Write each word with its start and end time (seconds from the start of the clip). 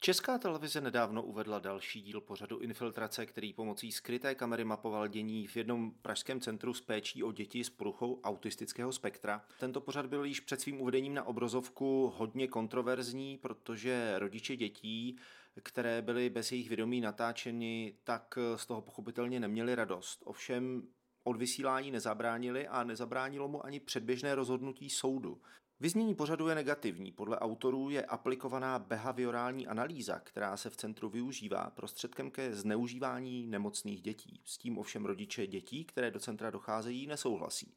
Česká 0.00 0.38
televize 0.38 0.80
nedávno 0.80 1.22
uvedla 1.22 1.58
další 1.58 2.02
díl 2.02 2.20
pořadu 2.20 2.58
Infiltrace, 2.58 3.26
který 3.26 3.52
pomocí 3.52 3.92
skryté 3.92 4.34
kamery 4.34 4.64
mapoval 4.64 5.08
dění 5.08 5.46
v 5.46 5.56
jednom 5.56 5.90
pražském 6.02 6.40
centru 6.40 6.74
s 6.74 6.80
péčí 6.80 7.22
o 7.22 7.32
děti 7.32 7.64
s 7.64 7.70
poruchou 7.70 8.20
autistického 8.24 8.92
spektra. 8.92 9.42
Tento 9.60 9.80
pořad 9.80 10.06
byl 10.06 10.24
již 10.24 10.40
před 10.40 10.60
svým 10.60 10.80
uvedením 10.80 11.14
na 11.14 11.26
obrazovku 11.26 12.12
hodně 12.16 12.48
kontroverzní, 12.48 13.38
protože 13.38 14.18
rodiče 14.18 14.56
dětí, 14.56 15.18
které 15.62 16.02
byly 16.02 16.30
bez 16.30 16.52
jejich 16.52 16.68
vědomí 16.68 17.00
natáčeny, 17.00 17.94
tak 18.04 18.38
z 18.56 18.66
toho 18.66 18.82
pochopitelně 18.82 19.40
neměli 19.40 19.74
radost. 19.74 20.22
Ovšem 20.24 20.82
od 21.26 21.36
vysílání 21.36 21.90
nezabránili 21.90 22.68
a 22.68 22.84
nezabránilo 22.84 23.48
mu 23.48 23.66
ani 23.66 23.80
předběžné 23.80 24.34
rozhodnutí 24.34 24.90
soudu. 24.90 25.40
Vyznění 25.80 26.14
pořadu 26.14 26.48
je 26.48 26.54
negativní. 26.54 27.12
Podle 27.12 27.38
autorů 27.38 27.90
je 27.90 28.04
aplikovaná 28.04 28.78
behaviorální 28.78 29.66
analýza, 29.66 30.20
která 30.24 30.56
se 30.56 30.70
v 30.70 30.76
centru 30.76 31.08
využívá 31.08 31.70
prostředkem 31.70 32.30
ke 32.30 32.54
zneužívání 32.54 33.46
nemocných 33.46 34.02
dětí. 34.02 34.40
S 34.44 34.58
tím 34.58 34.78
ovšem 34.78 35.04
rodiče 35.04 35.46
dětí, 35.46 35.84
které 35.84 36.10
do 36.10 36.20
centra 36.20 36.50
docházejí, 36.50 37.06
nesouhlasí. 37.06 37.74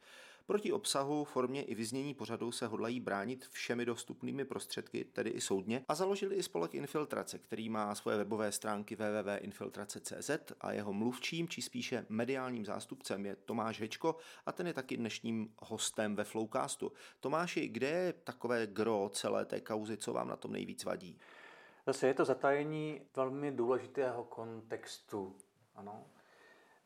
Proti 0.49 0.71
obsahu, 0.71 1.23
formě 1.23 1.63
i 1.63 1.75
vyznění 1.75 2.13
pořadu 2.13 2.51
se 2.51 2.67
hodlají 2.67 2.99
bránit 2.99 3.47
všemi 3.51 3.85
dostupnými 3.85 4.45
prostředky, 4.45 5.05
tedy 5.05 5.29
i 5.29 5.41
soudně, 5.41 5.85
a 5.87 5.95
založili 5.95 6.35
i 6.35 6.43
spolek 6.43 6.73
Infiltrace, 6.73 7.39
který 7.39 7.69
má 7.69 7.95
svoje 7.95 8.17
webové 8.17 8.51
stránky 8.51 8.95
www.infiltrace.cz 8.95 10.29
a 10.61 10.71
jeho 10.71 10.93
mluvčím, 10.93 11.47
či 11.47 11.61
spíše 11.61 12.05
mediálním 12.09 12.65
zástupcem 12.65 13.25
je 13.25 13.35
Tomáš 13.35 13.81
Hečko 13.81 14.15
a 14.45 14.51
ten 14.51 14.67
je 14.67 14.73
taky 14.73 14.97
dnešním 14.97 15.53
hostem 15.57 16.15
ve 16.15 16.23
Flowcastu. 16.23 16.91
Tomáši, 17.19 17.67
kde 17.67 17.87
je 17.87 18.13
takové 18.13 18.67
gro 18.67 19.09
celé 19.13 19.45
té 19.45 19.61
kauzy, 19.61 19.97
co 19.97 20.13
vám 20.13 20.27
na 20.27 20.35
tom 20.35 20.51
nejvíc 20.51 20.83
vadí? 20.83 21.19
Zase 21.87 22.07
je 22.07 22.13
to 22.13 22.25
zatajení 22.25 23.01
velmi 23.15 23.51
důležitého 23.51 24.23
kontextu. 24.23 25.35
Ano. 25.75 26.05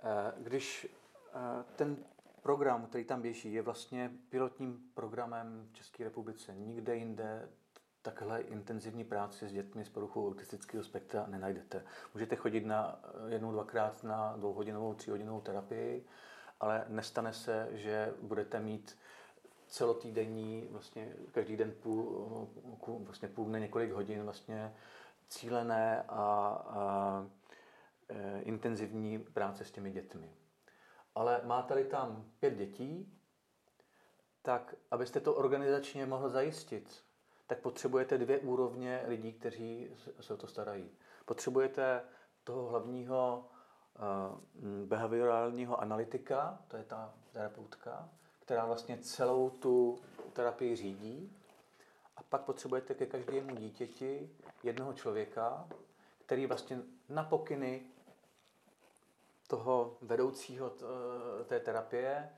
Eh, 0.04 0.34
když 0.38 0.88
eh, 1.34 1.64
ten 1.76 2.06
program, 2.44 2.86
který 2.86 3.04
tam 3.04 3.22
běží, 3.22 3.54
je 3.54 3.62
vlastně 3.62 4.12
pilotním 4.30 4.80
programem 4.94 5.68
v 5.72 5.76
České 5.76 6.04
republice. 6.04 6.56
Nikde 6.56 6.96
jinde 6.96 7.50
takhle 8.02 8.42
intenzivní 8.42 9.04
práci 9.04 9.48
s 9.48 9.52
dětmi 9.52 9.86
s 9.86 9.90
poruchou 9.90 10.30
autistického 10.30 10.84
spektra 10.84 11.26
nenajdete. 11.28 11.84
Můžete 12.14 12.36
chodit 12.36 12.66
na 12.66 13.00
jednou, 13.28 13.52
dvakrát 13.52 14.04
na 14.04 14.38
dvouhodinovou, 14.38 14.94
tříhodinovou 14.94 15.42
terapii, 15.42 16.06
ale 16.60 16.86
nestane 16.88 17.34
se, 17.34 17.70
že 17.72 18.14
budete 18.22 18.60
mít 18.60 18.98
celotýdenní, 19.68 20.68
vlastně 20.72 21.14
každý 21.32 21.58
den 21.58 21.74
půl, 21.84 22.48
vlastně 23.00 23.28
půl 23.28 23.46
dne, 23.46 23.60
několik 23.60 23.92
hodin 23.92 24.24
vlastně 24.24 24.74
cílené 25.28 26.02
a, 26.02 26.14
a 26.68 27.28
e, 28.10 28.42
intenzivní 28.42 29.20
práce 29.20 29.66
s 29.66 29.72
těmi 29.72 29.92
dětmi. 29.92 30.30
Ale 31.16 31.42
máte-li 31.44 31.86
tam 31.86 32.26
pět 32.40 32.56
dětí, 32.56 33.20
tak 34.42 34.76
abyste 34.92 35.20
to 35.20 35.34
organizačně 35.34 36.06
mohl 36.06 36.30
zajistit, 36.30 37.04
tak 37.48 37.60
potřebujete 37.60 38.18
dvě 38.18 38.40
úrovně 38.40 39.04
lidí, 39.08 39.34
kteří 39.34 39.90
se 40.22 40.34
o 40.34 40.38
to 40.38 40.48
starají. 40.48 40.90
Potřebujete 41.26 42.02
toho 42.44 42.70
hlavního 42.70 43.50
uh, 44.00 44.88
behaviorálního 44.88 45.82
analytika, 45.82 46.60
to 46.68 46.78
je 46.78 46.84
ta 46.84 47.14
terapeutka, 47.32 48.10
která 48.40 48.66
vlastně 48.66 48.98
celou 48.98 49.50
tu 49.50 50.00
terapii 50.34 50.76
řídí. 50.76 51.38
A 52.18 52.24
pak 52.24 52.42
potřebujete 52.42 52.94
ke 52.94 53.06
každému 53.06 53.56
dítěti 53.56 54.30
jednoho 54.64 54.94
člověka, 54.94 55.68
který 56.26 56.46
vlastně 56.46 56.82
na 57.10 57.24
pokyny 57.24 57.82
toho 59.54 59.98
vedoucího 60.02 60.74
té 61.46 61.60
terapie 61.60 62.30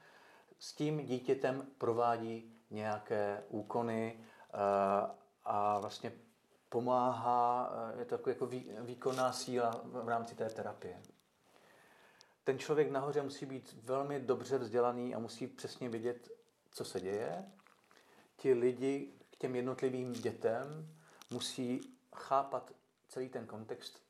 s 0.60 0.74
tím 0.74 1.06
dítětem 1.06 1.68
provádí 1.78 2.54
nějaké 2.70 3.44
úkony 3.50 4.20
eh, 4.20 4.58
a 5.44 5.80
vlastně 5.80 6.12
pomáhá, 6.70 7.72
eh, 7.96 8.00
je 8.00 8.06
to 8.06 8.30
jako 8.30 8.50
výkonná 8.82 9.32
síla 9.32 9.82
v 9.84 10.08
rámci 10.08 10.36
té 10.36 10.50
terapie. 10.50 11.02
Ten 12.44 12.60
člověk 12.60 12.92
nahoře 12.92 13.22
musí 13.22 13.46
být 13.46 13.76
velmi 13.84 14.20
dobře 14.20 14.58
vzdělaný 14.58 15.16
a 15.16 15.20
musí 15.20 15.48
přesně 15.48 15.90
vědět, 15.90 16.30
co 16.72 16.86
se 16.86 17.02
děje. 17.02 17.46
Ti 18.38 18.54
lidi 18.54 19.14
k 19.32 19.36
těm 19.36 19.56
jednotlivým 19.56 20.14
dětem 20.14 20.96
musí 21.30 21.82
chápat 22.16 22.72
celý 23.08 23.30
ten 23.30 23.48
kontext 23.48 24.02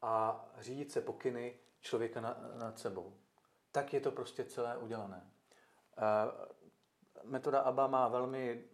a 0.00 0.44
řídit 0.60 0.92
se 0.92 1.00
pokyny 1.00 1.54
člověka 1.82 2.20
nad 2.58 2.78
sebou. 2.78 3.16
Tak 3.72 3.92
je 3.92 4.00
to 4.00 4.10
prostě 4.10 4.44
celé 4.44 4.76
udělané. 4.76 5.30
Metoda 7.24 7.60
ABA 7.60 7.86
má 7.86 8.08
velmi 8.08 8.64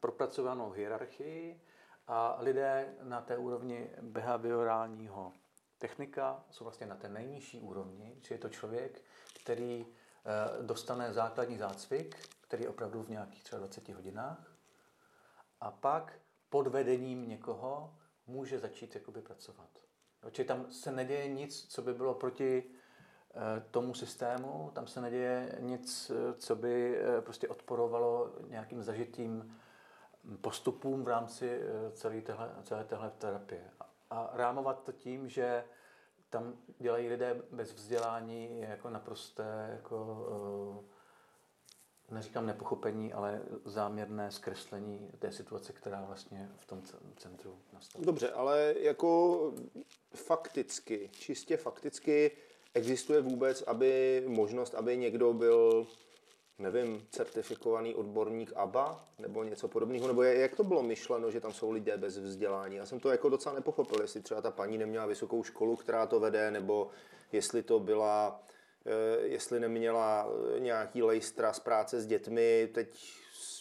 propracovanou 0.00 0.70
hierarchii 0.70 1.60
a 2.06 2.36
lidé 2.40 2.94
na 3.02 3.20
té 3.20 3.36
úrovni 3.36 3.90
behaviorálního 4.00 5.32
technika 5.78 6.44
jsou 6.50 6.64
vlastně 6.64 6.86
na 6.86 6.96
té 6.96 7.08
nejnižší 7.08 7.60
úrovni, 7.60 8.16
či 8.22 8.34
je 8.34 8.38
to 8.38 8.48
člověk, 8.48 9.02
který 9.42 9.86
eh, 9.86 10.62
dostane 10.62 11.12
základní 11.12 11.58
zácvik, 11.58 12.28
který 12.40 12.62
je 12.62 12.68
opravdu 12.68 13.02
v 13.02 13.08
nějakých 13.08 13.44
třeba 13.44 13.58
20 13.58 13.88
hodinách 13.88 14.56
a 15.60 15.70
pak 15.70 16.18
pod 16.48 16.66
vedením 16.66 17.28
někoho 17.28 17.94
může 18.26 18.58
začít 18.58 18.94
jakoby 18.94 19.22
pracovat. 19.22 19.87
Čili 20.30 20.48
tam 20.48 20.66
se 20.70 20.92
neděje 20.92 21.28
nic, 21.28 21.66
co 21.68 21.82
by 21.82 21.94
bylo 21.94 22.14
proti 22.14 22.64
eh, 22.64 23.62
tomu 23.70 23.94
systému, 23.94 24.70
tam 24.74 24.86
se 24.86 25.00
neděje 25.00 25.58
nic, 25.60 26.10
eh, 26.10 26.34
co 26.34 26.56
by 26.56 27.00
prostě 27.20 27.48
odporovalo 27.48 28.32
nějakým 28.48 28.82
zažitým 28.82 29.56
postupům 30.40 31.04
v 31.04 31.08
rámci 31.08 31.60
celé 31.92 32.20
téhle, 32.20 32.50
celé 32.62 32.84
téhle 32.84 33.10
terapie. 33.10 33.70
A 34.10 34.30
rámovat 34.32 34.82
to 34.82 34.92
tím, 34.92 35.28
že 35.28 35.64
tam 36.30 36.52
dělají 36.78 37.08
lidé 37.08 37.42
bez 37.50 37.72
vzdělání 37.72 38.60
jako 38.60 38.90
naprosté, 38.90 39.68
jako, 39.72 40.26
eh, 40.82 40.97
neříkám 42.10 42.46
nepochopení, 42.46 43.12
ale 43.12 43.42
záměrné 43.64 44.30
zkreslení 44.30 45.10
té 45.18 45.32
situace, 45.32 45.72
která 45.72 46.04
vlastně 46.04 46.50
v 46.56 46.66
tom 46.66 46.82
centru 47.16 47.58
nastala. 47.72 48.04
Dobře, 48.04 48.30
ale 48.30 48.74
jako 48.80 49.52
fakticky, 50.14 51.10
čistě 51.12 51.56
fakticky, 51.56 52.30
existuje 52.74 53.20
vůbec 53.20 53.62
aby 53.62 54.22
možnost, 54.26 54.74
aby 54.74 54.96
někdo 54.96 55.32
byl 55.32 55.86
nevím, 56.58 57.06
certifikovaný 57.10 57.94
odborník 57.94 58.52
ABA 58.56 59.04
nebo 59.18 59.44
něco 59.44 59.68
podobného, 59.68 60.06
nebo 60.08 60.22
jak 60.22 60.56
to 60.56 60.64
bylo 60.64 60.82
myšleno, 60.82 61.30
že 61.30 61.40
tam 61.40 61.52
jsou 61.52 61.70
lidé 61.70 61.96
bez 61.96 62.18
vzdělání? 62.18 62.76
Já 62.76 62.86
jsem 62.86 63.00
to 63.00 63.10
jako 63.10 63.28
docela 63.28 63.54
nepochopil, 63.54 64.02
jestli 64.02 64.22
třeba 64.22 64.40
ta 64.42 64.50
paní 64.50 64.78
neměla 64.78 65.06
vysokou 65.06 65.44
školu, 65.44 65.76
která 65.76 66.06
to 66.06 66.20
vede, 66.20 66.50
nebo 66.50 66.90
jestli 67.32 67.62
to 67.62 67.80
byla, 67.80 68.42
jestli 69.22 69.60
neměla 69.60 70.28
eh, 70.56 70.60
nějaký 70.60 71.02
lejstra 71.02 71.52
z 71.52 71.60
práce 71.60 72.00
s 72.00 72.06
dětmi, 72.06 72.68
teď 72.74 73.12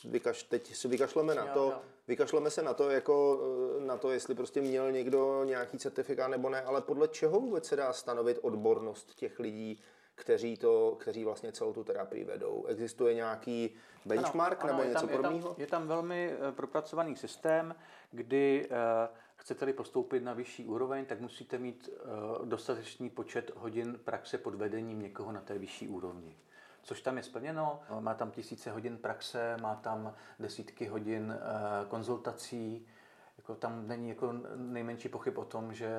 vykaš, 0.05 0.43
teď 0.43 0.75
si 0.75 0.87
vykašleme 0.87 1.35
na 1.35 1.47
to, 1.47 1.73
vykašleme 2.07 2.49
se 2.49 2.61
na 2.61 2.73
to, 2.73 2.89
jako 2.89 3.41
eh, 3.77 3.85
na 3.85 3.97
to, 3.97 4.11
jestli 4.11 4.35
prostě 4.35 4.61
měl 4.61 4.91
někdo 4.91 5.43
nějaký 5.43 5.77
certifikát 5.77 6.31
nebo 6.31 6.49
ne, 6.49 6.61
ale 6.61 6.81
podle 6.81 7.07
čeho 7.07 7.39
vůbec 7.39 7.65
se 7.65 7.75
dá 7.75 7.93
stanovit 7.93 8.39
odbornost 8.41 9.15
těch 9.15 9.39
lidí, 9.39 9.81
kteří, 10.17 10.57
to, 10.57 10.97
kteří 10.99 11.25
vlastně 11.25 11.51
celou 11.51 11.73
tu 11.73 11.83
terapii 11.83 12.23
vedou. 12.23 12.65
Existuje 12.65 13.13
nějaký 13.13 13.75
benchmark 14.05 14.63
ano, 14.63 14.73
ano, 14.73 14.83
nebo 14.83 14.93
něco 14.93 15.07
podobného? 15.07 15.55
Je, 15.57 15.63
je 15.63 15.67
tam 15.67 15.87
velmi 15.87 16.31
eh, 16.31 16.51
propracovaný 16.51 17.15
systém, 17.15 17.75
kdy 18.11 18.67
uh, 18.69 18.77
chcete-li 19.35 19.73
postoupit 19.73 20.23
na 20.23 20.33
vyšší 20.33 20.65
úroveň, 20.65 21.05
tak 21.05 21.21
musíte 21.21 21.57
mít 21.57 21.89
uh, 21.89 22.45
dostatečný 22.45 23.09
počet 23.09 23.51
hodin 23.55 23.99
praxe 24.03 24.37
pod 24.37 24.55
vedením 24.55 25.01
někoho 25.01 25.31
na 25.31 25.41
té 25.41 25.57
vyšší 25.57 25.87
úrovni 25.87 26.37
což 26.83 27.01
tam 27.01 27.17
je 27.17 27.23
splněno. 27.23 27.79
Má 27.99 28.13
tam 28.13 28.31
tisíce 28.31 28.71
hodin 28.71 28.97
praxe, 28.97 29.57
má 29.61 29.75
tam 29.75 30.13
desítky 30.39 30.85
hodin 30.85 31.35
konzultací. 31.87 32.87
Jako 33.37 33.55
tam 33.55 33.87
není 33.87 34.09
jako 34.09 34.33
nejmenší 34.55 35.09
pochyb 35.09 35.37
o 35.37 35.45
tom, 35.45 35.73
že 35.73 35.89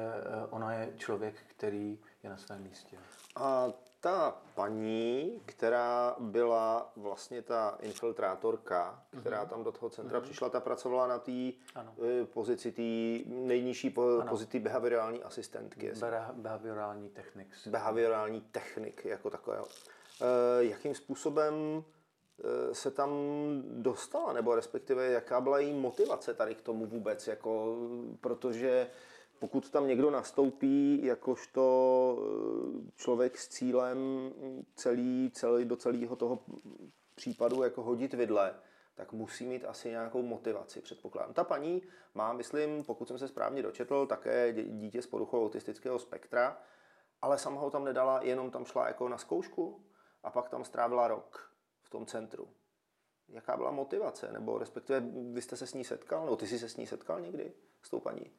ona 0.51 0.73
je 0.73 0.93
člověk, 0.97 1.35
který 1.47 1.99
je 2.23 2.31
na 2.31 2.37
svém 2.37 2.63
místě. 2.63 2.99
A 3.37 3.73
ta 4.09 4.37
paní, 4.55 5.41
která 5.47 6.17
byla 6.19 6.93
vlastně 6.97 7.43
ta 7.43 7.79
infiltrátorka, 7.81 9.03
která 9.21 9.45
mm-hmm. 9.45 9.49
tam 9.49 9.65
do 9.65 9.73
toho 9.73 9.91
centra 9.91 10.19
mm-hmm. 10.19 10.23
přišla, 10.23 10.49
ta 10.49 10.61
pracovala 10.61 11.07
na 11.07 11.19
té 11.19 11.33
eh, 11.77 12.25
pozici 12.25 12.73
té 12.73 13.31
nejnižší 13.31 13.91
po, 13.91 14.23
pozici 14.29 14.59
behaviorální 14.59 15.23
asistentky. 15.23 15.93
Be- 16.01 16.33
behaviorální 16.33 17.09
technik. 17.09 17.49
Behaviorální 17.67 18.41
technik 18.41 19.05
jako 19.05 19.31
takového. 19.31 19.67
E, 20.21 20.65
jakým 20.65 20.95
způsobem 20.95 21.55
eh, 21.85 22.75
se 22.75 22.91
tam 22.91 23.11
dostala, 23.63 24.33
nebo 24.33 24.55
respektive 24.55 25.07
jaká 25.11 25.41
byla 25.41 25.59
její 25.59 25.73
motivace 25.73 26.35
tady 26.35 26.55
k 26.55 26.63
tomu 26.63 26.87
vůbec, 26.87 27.27
jako, 27.27 27.77
protože 28.21 28.87
pokud 29.39 29.71
tam 29.71 29.87
někdo 29.87 30.11
nastoupí 30.11 31.05
jakožto 31.05 31.65
eh, 32.19 32.91
člověk 32.97 33.39
s 33.39 33.49
cílem 33.49 33.99
celý, 34.75 35.31
celý, 35.35 35.65
do 35.65 35.77
celého 35.77 36.17
toho 36.17 36.39
případu 37.15 37.63
jako 37.63 37.83
hodit 37.83 38.15
vidle, 38.15 38.55
tak 38.95 39.13
musí 39.13 39.47
mít 39.47 39.65
asi 39.65 39.89
nějakou 39.89 40.23
motivaci, 40.23 40.81
předpokládám. 40.81 41.35
Ta 41.35 41.45
paní 41.45 41.83
má, 42.15 42.33
myslím, 42.33 42.85
pokud 42.85 43.09
jsem 43.09 43.19
se 43.19 43.29
správně 43.29 43.63
dočetl, 43.63 44.07
také 44.07 44.53
dítě 44.53 45.03
s 45.03 45.07
poruchou 45.07 45.45
autistického 45.45 45.99
spektra, 45.99 46.63
ale 47.23 47.39
sama 47.39 47.61
ho 47.61 47.71
tam 47.71 47.85
nedala, 47.85 48.23
jenom 48.23 48.51
tam 48.51 48.65
šla 48.65 48.87
jako 48.87 49.09
na 49.09 49.19
zkoušku 49.19 49.85
a 50.23 50.31
pak 50.31 50.49
tam 50.49 50.65
strávila 50.65 51.09
rok 51.09 51.53
v 51.83 51.91
tom 51.91 52.07
centru. 52.07 52.49
Jaká 53.29 53.57
byla 53.57 53.71
motivace? 53.71 54.33
Nebo 54.33 54.59
respektive 54.59 55.01
vy 55.33 55.43
jste 55.43 55.57
se 55.57 55.67
s 55.67 55.75
ní 55.75 55.85
setkal? 55.85 56.25
Nebo 56.25 56.37
ty 56.37 56.47
jsi 56.47 56.59
se 56.59 56.69
s 56.69 56.77
ní 56.77 56.87
setkal 56.87 57.21
někdy 57.21 57.53
s 57.83 57.91
tou 57.91 58.01
paní? 58.01 58.33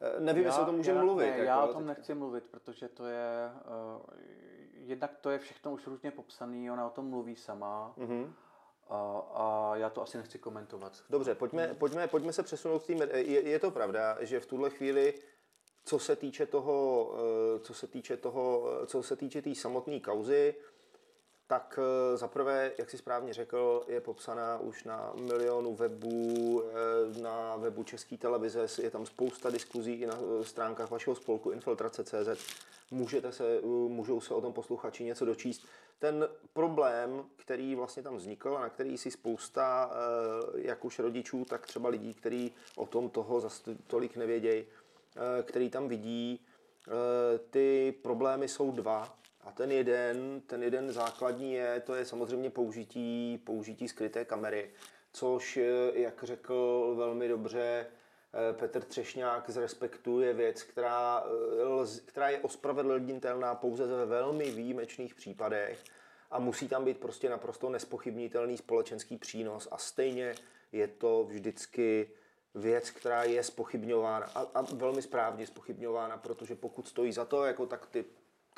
Eh, 0.00 0.20
Nevím, 0.20 0.44
jestli 0.44 0.62
o 0.62 0.66
tom 0.66 0.76
můžeme 0.76 0.98
já, 0.98 1.04
mluvit. 1.04 1.24
Ne, 1.26 1.30
jako, 1.30 1.42
já 1.42 1.64
o 1.64 1.72
tom 1.72 1.86
teď. 1.86 1.96
nechci 1.96 2.14
mluvit, 2.14 2.44
protože 2.50 2.88
to 2.88 3.06
je, 3.06 3.50
uh, 3.96 4.02
jednak 4.72 5.16
to 5.20 5.30
je 5.30 5.38
všechno 5.38 5.72
už 5.72 5.86
různě 5.86 6.10
popsané, 6.10 6.72
ona 6.72 6.86
o 6.86 6.90
tom 6.90 7.08
mluví 7.10 7.36
sama 7.36 7.92
Mhm. 7.96 8.34
a, 8.88 9.18
a 9.34 9.76
já 9.76 9.90
to 9.90 10.02
asi 10.02 10.16
nechci 10.18 10.38
komentovat. 10.38 10.92
Dobře, 11.10 11.34
pojďme, 11.34 11.74
pojďme, 11.74 12.06
pojďme 12.08 12.32
se 12.32 12.42
přesunout 12.42 12.82
k 12.82 12.86
tým. 12.86 13.00
Je, 13.14 13.48
je 13.48 13.58
to 13.58 13.70
pravda, 13.70 14.16
že 14.20 14.40
v 14.40 14.46
tuhle 14.46 14.70
chvíli, 14.70 15.14
co 15.84 15.98
se 15.98 16.16
týče 16.16 16.46
toho, 16.46 17.10
eh, 17.56 17.60
co 17.60 17.74
se 17.74 17.86
týče 17.86 18.16
toho, 18.16 18.64
co 18.86 19.02
se 19.02 19.16
týče 19.16 19.38
té 19.42 19.44
tý 19.44 19.54
samotné 19.54 20.00
kauzy, 20.00 20.54
tak 21.48 21.78
eh, 21.82 22.16
zaprvé, 22.16 22.72
jak 22.78 22.90
si 22.90 22.98
správně 22.98 23.34
řekl, 23.34 23.84
je 23.88 24.00
popsaná 24.00 24.58
už 24.58 24.84
na 24.84 25.12
milionu 25.14 25.74
webů, 25.74 26.62
eh, 26.64 27.20
na 27.20 27.56
webu 27.56 27.82
České 27.82 28.16
televize, 28.16 28.66
je 28.82 28.90
tam 28.90 29.06
spousta 29.06 29.50
diskuzí 29.50 29.92
i 29.92 30.06
na 30.06 30.14
eh, 30.14 30.44
stránkách 30.44 30.90
vašeho 30.90 31.16
spolku 31.16 31.50
Infiltrace.cz. 31.50 32.54
Můžete 32.90 33.32
se, 33.32 33.60
můžou 33.88 34.20
se 34.20 34.34
o 34.34 34.40
tom 34.40 34.52
posluchači 34.52 35.04
něco 35.04 35.24
dočíst. 35.24 35.66
Ten 35.98 36.28
problém, 36.52 37.24
který 37.36 37.74
vlastně 37.74 38.02
tam 38.02 38.16
vznikl 38.16 38.56
a 38.56 38.60
na 38.60 38.68
který 38.68 38.98
si 38.98 39.10
spousta, 39.10 39.90
jak 40.54 40.84
už 40.84 40.98
rodičů, 40.98 41.44
tak 41.44 41.66
třeba 41.66 41.88
lidí, 41.88 42.14
kteří 42.14 42.54
o 42.76 42.86
tom 42.86 43.10
toho 43.10 43.40
zas 43.40 43.62
tolik 43.86 44.16
nevědějí, 44.16 44.64
který 45.42 45.70
tam 45.70 45.88
vidí, 45.88 46.46
ty 47.50 47.94
problémy 48.02 48.48
jsou 48.48 48.70
dva. 48.70 49.18
A 49.48 49.52
ten 49.52 49.72
jeden, 49.72 50.40
ten 50.46 50.62
jeden 50.62 50.92
základní 50.92 51.52
je, 51.52 51.80
to 51.80 51.94
je 51.94 52.04
samozřejmě 52.04 52.50
použití, 52.50 53.42
použití 53.44 53.88
skryté 53.88 54.24
kamery, 54.24 54.70
což, 55.12 55.56
eh, 55.56 55.90
jak 55.92 56.24
řekl 56.24 56.94
velmi 56.96 57.28
dobře 57.28 57.86
eh, 58.32 58.52
Petr 58.52 58.82
Třešňák 58.82 59.50
z 59.50 59.56
Respektu, 59.56 60.20
je 60.20 60.32
věc, 60.32 60.62
která, 60.62 61.24
eh, 61.84 62.00
která 62.04 62.28
je 62.28 62.38
ospravedlnitelná 62.38 63.54
pouze 63.54 63.86
ve 63.86 64.06
velmi 64.06 64.50
výjimečných 64.50 65.14
případech 65.14 65.84
a 66.30 66.38
musí 66.38 66.68
tam 66.68 66.84
být 66.84 66.98
prostě 66.98 67.28
naprosto 67.28 67.70
nespochybnitelný 67.70 68.56
společenský 68.56 69.16
přínos 69.16 69.68
a 69.70 69.78
stejně 69.78 70.34
je 70.72 70.88
to 70.88 71.24
vždycky 71.24 72.10
věc, 72.54 72.90
která 72.90 73.24
je 73.24 73.42
spochybňována 73.42 74.26
a, 74.26 74.40
a 74.40 74.62
velmi 74.62 75.02
správně 75.02 75.46
spochybňována, 75.46 76.16
protože 76.16 76.54
pokud 76.54 76.88
stojí 76.88 77.12
za 77.12 77.24
to, 77.24 77.44
jako 77.44 77.66
tak 77.66 77.86
ty 77.86 78.04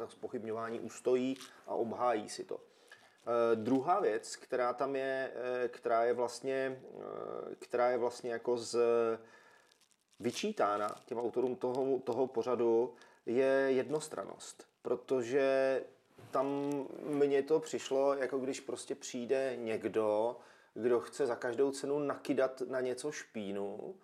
ta 0.01 0.09
spochybňování 0.09 0.81
ustojí 0.81 1.37
a 1.67 1.75
obhájí 1.75 2.29
si 2.29 2.45
to. 2.45 2.61
E, 2.61 3.57
druhá 3.57 4.01
věc, 4.01 4.37
která 4.37 4.73
tam 4.73 4.97
je, 4.97 5.33
e, 5.65 5.69
která 5.69 6.05
je 6.05 6.13
vlastně, 6.13 6.83
e, 7.53 7.55
která 7.55 7.91
je 7.91 7.99
vlastně 7.99 8.33
jako 8.33 8.57
z 8.57 8.79
vyčítána 10.21 10.97
těm 11.07 11.19
autorům 11.19 11.57
toho, 11.57 11.99
toho 11.99 12.27
pořadu, 12.27 12.95
je 13.27 13.67
jednostranost. 13.69 14.67
Protože 14.83 15.83
tam 16.31 16.47
mně 17.03 17.43
to 17.43 17.61
přišlo, 17.61 18.15
jako 18.15 18.39
když 18.39 18.61
prostě 18.61 18.95
přijde 18.95 19.57
někdo, 19.57 20.37
kdo 20.75 21.01
chce 21.01 21.27
za 21.27 21.37
každou 21.37 21.71
cenu 21.71 21.99
nakydat 21.99 22.61
na 22.61 22.81
něco 22.81 23.13
špínu, 23.13 23.95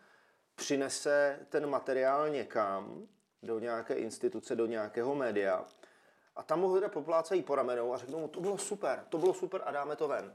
přinese 0.55 1.47
ten 1.49 1.67
materiál 1.67 2.29
někam, 2.29 3.09
do 3.43 3.59
nějaké 3.59 3.95
instituce, 3.95 4.57
do 4.57 4.67
nějakého 4.67 5.15
média 5.15 5.65
a 6.37 6.43
tam 6.43 6.61
mu 6.61 6.75
lidé 6.75 6.89
poplácají 6.89 7.43
po 7.43 7.55
ramenou 7.55 7.93
a 7.93 7.97
řeknou 7.97 8.19
mu, 8.19 8.29
to 8.29 8.41
bylo 8.41 8.59
super, 8.59 9.05
to 9.09 9.19
bylo 9.19 9.35
super 9.35 9.63
a 9.65 9.71
dáme 9.71 9.97
to 9.97 10.09
ven. 10.09 10.35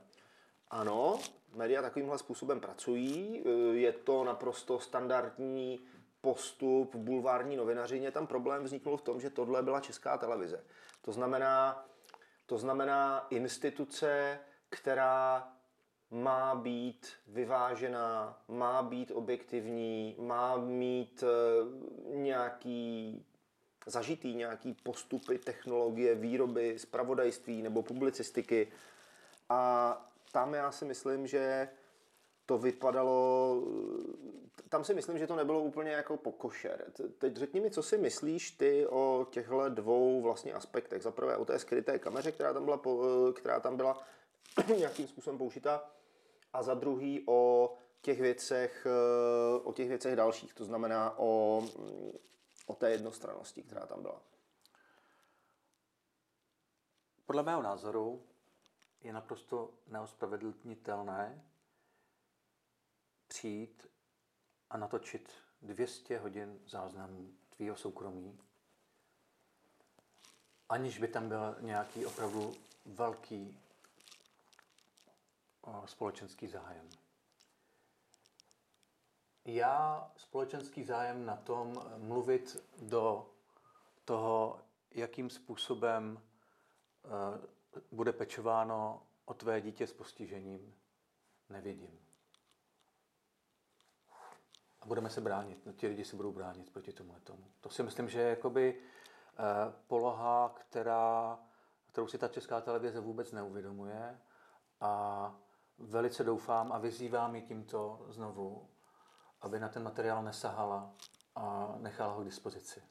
Ano, 0.69 1.19
média 1.53 1.81
takovýmhle 1.81 2.17
způsobem 2.17 2.59
pracují, 2.59 3.43
je 3.71 3.93
to 3.93 4.23
naprosto 4.23 4.79
standardní 4.79 5.79
postup 6.21 6.95
v 6.95 6.97
bulvární 6.97 7.55
novinařině. 7.55 8.11
Tam 8.11 8.27
problém 8.27 8.63
vzniknul 8.63 8.97
v 8.97 9.01
tom, 9.01 9.21
že 9.21 9.29
tohle 9.29 9.63
byla 9.63 9.79
česká 9.79 10.17
televize. 10.17 10.63
To 11.01 11.11
znamená, 11.11 11.85
to 12.45 12.57
znamená 12.57 13.27
instituce, 13.29 14.39
která 14.69 15.47
má 16.11 16.55
být 16.55 17.07
vyvážená, 17.27 18.39
má 18.47 18.83
být 18.83 19.11
objektivní, 19.11 20.15
má 20.19 20.57
mít 20.57 21.23
eh, 21.23 22.17
nějaký 22.17 23.25
zažitý 23.85 24.35
nějaký 24.35 24.73
postupy, 24.73 25.37
technologie, 25.37 26.15
výroby, 26.15 26.79
zpravodajství 26.79 27.61
nebo 27.61 27.83
publicistiky. 27.83 28.67
A 29.49 30.11
tam 30.31 30.53
já 30.53 30.71
si 30.71 30.85
myslím, 30.85 31.27
že 31.27 31.69
to 32.45 32.57
vypadalo, 32.57 33.63
tam 34.69 34.83
si 34.83 34.93
myslím, 34.93 35.17
že 35.17 35.27
to 35.27 35.35
nebylo 35.35 35.61
úplně 35.61 35.91
jako 35.91 36.17
pokošer. 36.17 36.85
Teď 37.17 37.35
řekni 37.35 37.59
mi, 37.59 37.71
co 37.71 37.83
si 37.83 37.97
myslíš 37.97 38.51
ty 38.51 38.87
o 38.87 39.27
těchto 39.31 39.69
dvou 39.69 40.21
vlastně 40.21 40.53
aspektech. 40.53 41.03
Za 41.03 41.11
prvé 41.11 41.37
o 41.37 41.45
té 41.45 41.59
skryté 41.59 41.99
kameře, 41.99 42.31
která 42.31 42.53
tam 42.53 42.65
byla, 42.65 42.81
která 43.33 43.59
tam 43.59 43.77
byla 43.77 44.03
nějakým 44.77 45.07
způsobem 45.07 45.37
použita 45.37 45.89
a 46.53 46.63
za 46.63 46.73
druhý 46.73 47.23
o 47.27 47.73
těch 48.01 48.21
věcech, 48.21 48.87
o 49.63 49.73
těch 49.73 49.89
věcech 49.89 50.15
dalších, 50.15 50.53
to 50.53 50.65
znamená 50.65 51.17
o, 51.17 51.61
o 52.65 52.75
té 52.75 52.91
jednostrannosti, 52.91 53.63
která 53.63 53.85
tam 53.85 54.01
byla. 54.01 54.21
Podle 57.25 57.43
mého 57.43 57.61
názoru 57.61 58.27
je 59.01 59.13
naprosto 59.13 59.73
neospravedlnitelné 59.87 61.45
přijít 63.27 63.87
a 64.69 64.77
natočit 64.77 65.33
200 65.61 66.19
hodin 66.19 66.59
záznamů 66.65 67.33
tvýho 67.49 67.75
soukromí, 67.75 68.39
aniž 70.69 70.97
by 70.97 71.07
tam 71.07 71.29
byl 71.29 71.55
nějaký 71.59 72.05
opravdu 72.05 72.53
velký 72.85 73.60
společenský 75.85 76.47
zájem. 76.47 76.89
Já 79.45 80.11
společenský 80.17 80.83
zájem 80.83 81.25
na 81.25 81.35
tom 81.35 81.83
mluvit 81.97 82.57
do 82.81 83.29
toho, 84.05 84.59
jakým 84.91 85.29
způsobem 85.29 86.19
uh, 87.03 87.81
bude 87.91 88.13
pečováno 88.13 89.03
o 89.25 89.33
tvé 89.33 89.61
dítě 89.61 89.87
s 89.87 89.93
postižením, 89.93 90.75
nevidím. 91.49 91.99
A 94.81 94.85
budeme 94.85 95.09
se 95.09 95.21
bránit, 95.21 95.65
no, 95.65 95.73
ti 95.73 95.87
lidi 95.87 96.05
se 96.05 96.15
budou 96.15 96.31
bránit 96.31 96.69
proti 96.69 96.93
tomu 96.93 97.15
tomu. 97.23 97.51
To 97.61 97.69
si 97.69 97.83
myslím, 97.83 98.09
že 98.09 98.19
je 98.19 98.29
jakoby 98.29 98.79
uh, 98.79 99.73
poloha, 99.87 100.49
která, 100.49 101.39
kterou 101.87 102.07
si 102.07 102.17
ta 102.17 102.27
česká 102.27 102.61
televize 102.61 102.99
vůbec 102.99 103.31
neuvědomuje 103.31 104.19
a 104.81 105.35
velice 105.77 106.23
doufám 106.23 106.71
a 106.71 106.77
vyzývám 106.77 107.35
ji 107.35 107.41
tímto 107.41 108.05
znovu, 108.09 108.67
aby 109.41 109.59
na 109.59 109.69
ten 109.69 109.83
materiál 109.83 110.23
nesahala 110.23 110.93
a 111.35 111.75
nechala 111.77 112.13
ho 112.13 112.21
k 112.21 112.25
dispozici. 112.25 112.83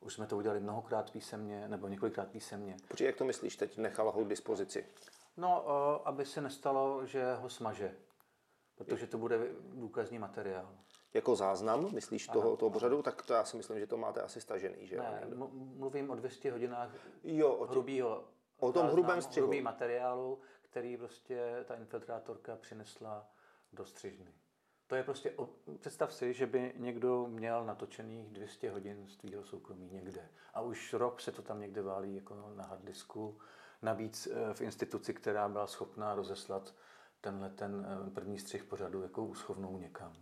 Už 0.00 0.14
jsme 0.14 0.26
to 0.26 0.36
udělali 0.36 0.60
mnohokrát 0.60 1.10
písemně, 1.10 1.68
nebo 1.68 1.88
několikrát 1.88 2.28
písemně. 2.28 2.76
Počkej, 2.88 3.06
jak 3.06 3.16
to 3.16 3.24
myslíš 3.24 3.56
teď, 3.56 3.78
nechala 3.78 4.12
ho 4.12 4.24
k 4.24 4.28
dispozici? 4.28 4.86
No, 5.36 5.64
aby 6.08 6.24
se 6.26 6.40
nestalo, 6.40 7.06
že 7.06 7.34
ho 7.34 7.48
smaže, 7.48 7.96
protože 8.74 9.06
to 9.06 9.18
bude 9.18 9.38
důkazní 9.74 10.18
materiál. 10.18 10.74
Jako 11.14 11.36
záznam, 11.36 11.94
myslíš 11.94 12.26
toho, 12.26 12.56
toho 12.56 12.70
pořadu, 12.70 13.02
tak 13.02 13.22
to 13.22 13.32
já 13.32 13.44
si 13.44 13.56
myslím, 13.56 13.78
že 13.78 13.86
to 13.86 13.96
máte 13.96 14.22
asi 14.22 14.40
stažený, 14.40 14.86
že 14.86 14.96
Ne, 14.98 15.22
mluvím 15.52 16.10
o 16.10 16.14
200 16.14 16.52
hodinách 16.52 16.90
Jo, 17.24 17.54
o, 17.54 17.66
tě, 17.66 17.72
hrubýho 17.72 18.24
o 18.60 18.72
tom 18.72 18.86
hrubém 18.86 19.22
střihu. 19.22 19.46
hrubý 19.46 19.62
materiálu, 19.62 20.40
který 20.72 20.96
prostě 20.96 21.64
ta 21.64 21.74
infiltrátorka 21.74 22.56
přinesla 22.56 23.30
do 23.72 23.84
střižny. 23.84 24.32
To 24.86 24.94
je 24.94 25.02
prostě, 25.02 25.34
představ 25.80 26.12
si, 26.12 26.34
že 26.34 26.46
by 26.46 26.72
někdo 26.76 27.26
měl 27.26 27.64
natočených 27.64 28.30
200 28.30 28.70
hodin 28.70 29.08
z 29.08 29.16
tvýho 29.16 29.44
soukromí 29.44 29.88
někde. 29.92 30.28
A 30.54 30.60
už 30.60 30.92
rok 30.92 31.20
se 31.20 31.32
to 31.32 31.42
tam 31.42 31.60
někde 31.60 31.82
válí 31.82 32.16
jako 32.16 32.52
na 32.56 32.64
harddisku, 32.64 33.38
Navíc 33.82 34.26
eh, 34.26 34.54
v 34.54 34.60
instituci, 34.60 35.14
která 35.14 35.48
byla 35.48 35.66
schopná 35.66 36.14
rozeslat 36.14 36.74
tenhle 37.20 37.50
ten 37.50 37.86
eh, 38.06 38.10
první 38.10 38.38
střih 38.38 38.64
pořadu 38.64 39.02
jako 39.02 39.24
úschovnou 39.24 39.78
někam. 39.78 40.12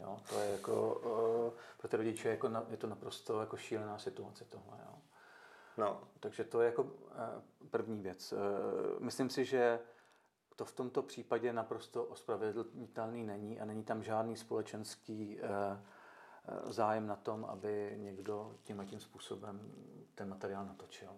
Jo, 0.00 0.18
to 0.28 0.40
je 0.40 0.50
jako, 0.50 1.00
eh, 1.04 1.60
pro 1.78 1.88
ty 1.88 1.96
rodiče 1.96 2.28
jako 2.28 2.48
na, 2.48 2.64
je 2.70 2.76
to 2.76 2.86
naprosto 2.86 3.40
jako 3.40 3.56
šílená 3.56 3.98
situace 3.98 4.44
tohle. 4.44 4.78
Jo. 4.86 4.98
No, 5.76 6.00
Takže 6.20 6.44
to 6.44 6.60
je 6.60 6.66
jako 6.66 6.90
první 7.70 8.02
věc. 8.02 8.34
Myslím 8.98 9.30
si, 9.30 9.44
že 9.44 9.80
to 10.58 10.64
v 10.64 10.72
tomto 10.72 11.02
případě 11.02 11.52
naprosto 11.52 12.04
ospravedlnitelný 12.04 13.24
není 13.24 13.60
a 13.60 13.64
není 13.64 13.84
tam 13.84 14.02
žádný 14.02 14.36
společenský 14.36 15.38
eh, 15.40 15.46
eh, 15.48 16.72
zájem 16.72 17.06
na 17.06 17.16
tom, 17.16 17.44
aby 17.44 17.94
někdo 17.96 18.54
tímhle 18.62 18.86
tím 18.86 19.00
způsobem 19.00 19.72
ten 20.14 20.28
materiál 20.28 20.66
natočil. 20.66 21.08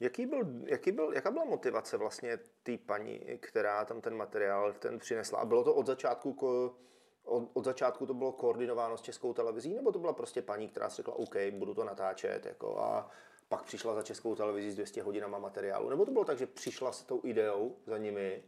Jaký 0.00 0.26
byl, 0.26 0.44
jaký 0.66 0.92
byl, 0.92 1.12
jaká 1.12 1.30
byla 1.30 1.44
motivace 1.44 1.96
vlastně 1.96 2.38
té 2.62 2.78
paní, 2.78 3.18
která 3.40 3.84
tam 3.84 4.00
ten 4.00 4.16
materiál 4.16 4.72
ten 4.72 4.98
přinesla? 4.98 5.38
A 5.38 5.44
bylo 5.44 5.64
to 5.64 5.74
od 5.74 5.86
začátku, 5.86 6.32
ko, 6.32 6.76
od, 7.24 7.50
od 7.52 7.64
začátku 7.64 8.06
to 8.06 8.14
bylo 8.14 8.32
koordinováno 8.32 8.96
s 8.96 9.02
českou 9.02 9.32
televizí, 9.32 9.74
nebo 9.74 9.92
to 9.92 9.98
byla 9.98 10.12
prostě 10.12 10.42
paní, 10.42 10.68
která 10.68 10.90
si 10.90 10.96
řekla, 10.96 11.14
OK, 11.14 11.36
budu 11.52 11.74
to 11.74 11.84
natáčet, 11.84 12.46
jako, 12.46 12.78
a 12.78 13.10
pak 13.48 13.62
přišla 13.62 13.94
za 13.94 14.02
českou 14.02 14.34
televizi 14.34 14.70
s 14.70 14.74
200 14.74 15.02
hodinama 15.02 15.38
materiálu? 15.38 15.90
Nebo 15.90 16.04
to 16.04 16.10
bylo 16.10 16.24
tak, 16.24 16.38
že 16.38 16.46
přišla 16.46 16.92
s 16.92 17.02
tou 17.02 17.20
ideou 17.24 17.76
za 17.86 17.98
nimi, 17.98 18.44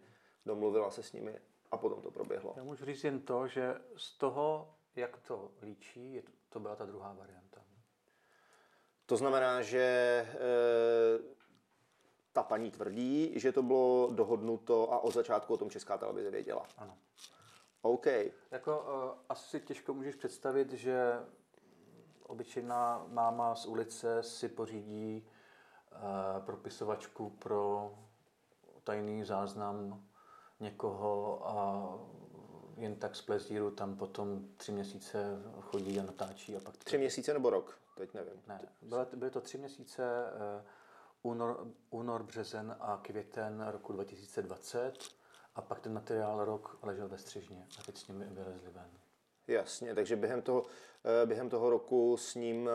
domluvila 0.46 0.90
se 0.90 1.02
s 1.02 1.12
nimi 1.12 1.38
a 1.70 1.76
potom 1.76 2.02
to 2.02 2.10
proběhlo? 2.10 2.54
Já 2.56 2.64
můžu 2.64 2.84
říct 2.84 3.04
jen 3.04 3.20
to, 3.20 3.48
že 3.48 3.74
z 3.96 4.18
toho, 4.18 4.74
jak 4.96 5.16
to 5.16 5.50
líčí, 5.62 6.14
je 6.14 6.22
to, 6.48 6.60
byla 6.60 6.76
ta 6.76 6.86
druhá 6.86 7.12
varianta. 7.12 7.64
To 9.06 9.16
znamená, 9.16 9.62
že 9.62 9.78
e, 9.78 10.26
ta 12.32 12.42
paní 12.42 12.70
tvrdí, 12.70 13.32
že 13.36 13.52
to 13.52 13.62
bylo 13.62 14.10
dohodnuto 14.12 14.92
a 14.92 14.98
od 14.98 15.14
začátku 15.14 15.54
o 15.54 15.56
tom 15.56 15.70
česká 15.70 15.98
televize 15.98 16.30
věděla. 16.30 16.66
Ano. 16.76 16.98
OK. 17.82 18.06
Jako 18.50 18.78
uh, 18.78 19.18
asi 19.28 19.48
si 19.48 19.60
těžko 19.60 19.94
můžeš 19.94 20.14
představit, 20.14 20.72
že 20.72 21.12
obyčejná 22.26 23.06
máma 23.08 23.54
z 23.54 23.66
ulice 23.66 24.22
si 24.22 24.48
pořídí 24.48 25.26
uh, 25.92 26.44
propisovačku 26.44 27.30
pro 27.30 27.94
tajný 28.84 29.24
záznam 29.24 30.04
někoho 30.60 31.42
a 31.48 31.88
jen 32.76 32.96
tak 32.96 33.16
z 33.16 33.22
plezíru 33.22 33.70
tam 33.70 33.96
potom 33.96 34.48
tři 34.56 34.72
měsíce 34.72 35.42
chodí 35.60 36.00
a 36.00 36.02
natáčí 36.02 36.56
a 36.56 36.60
pak... 36.60 36.76
Tři 36.76 36.98
měsíce 36.98 37.32
nebo 37.32 37.50
rok? 37.50 37.78
Teď 37.96 38.14
nevím. 38.14 38.42
Ne, 38.46 38.60
byly, 38.82 39.06
byly 39.16 39.30
to 39.30 39.40
tři 39.40 39.58
měsíce, 39.58 40.32
uh, 40.34 41.30
únor, 41.30 41.66
únor, 41.90 42.22
březen 42.22 42.76
a 42.80 43.00
květen 43.02 43.66
roku 43.68 43.92
2020 43.92 44.98
a 45.54 45.62
pak 45.62 45.80
ten 45.80 45.92
materiál 45.92 46.44
rok 46.44 46.78
ležel 46.82 47.08
ve 47.08 47.18
střižně 47.18 47.66
a 47.78 47.82
teď 47.82 47.98
s 47.98 48.08
nimi 48.08 48.24
vylezli 48.24 48.70
ven. 48.70 48.90
Jasně, 49.48 49.94
takže 49.94 50.16
během 50.16 50.42
toho, 50.42 50.64
eh, 51.22 51.26
během 51.26 51.48
toho 51.48 51.70
roku 51.70 52.16
s 52.16 52.34
ním 52.34 52.70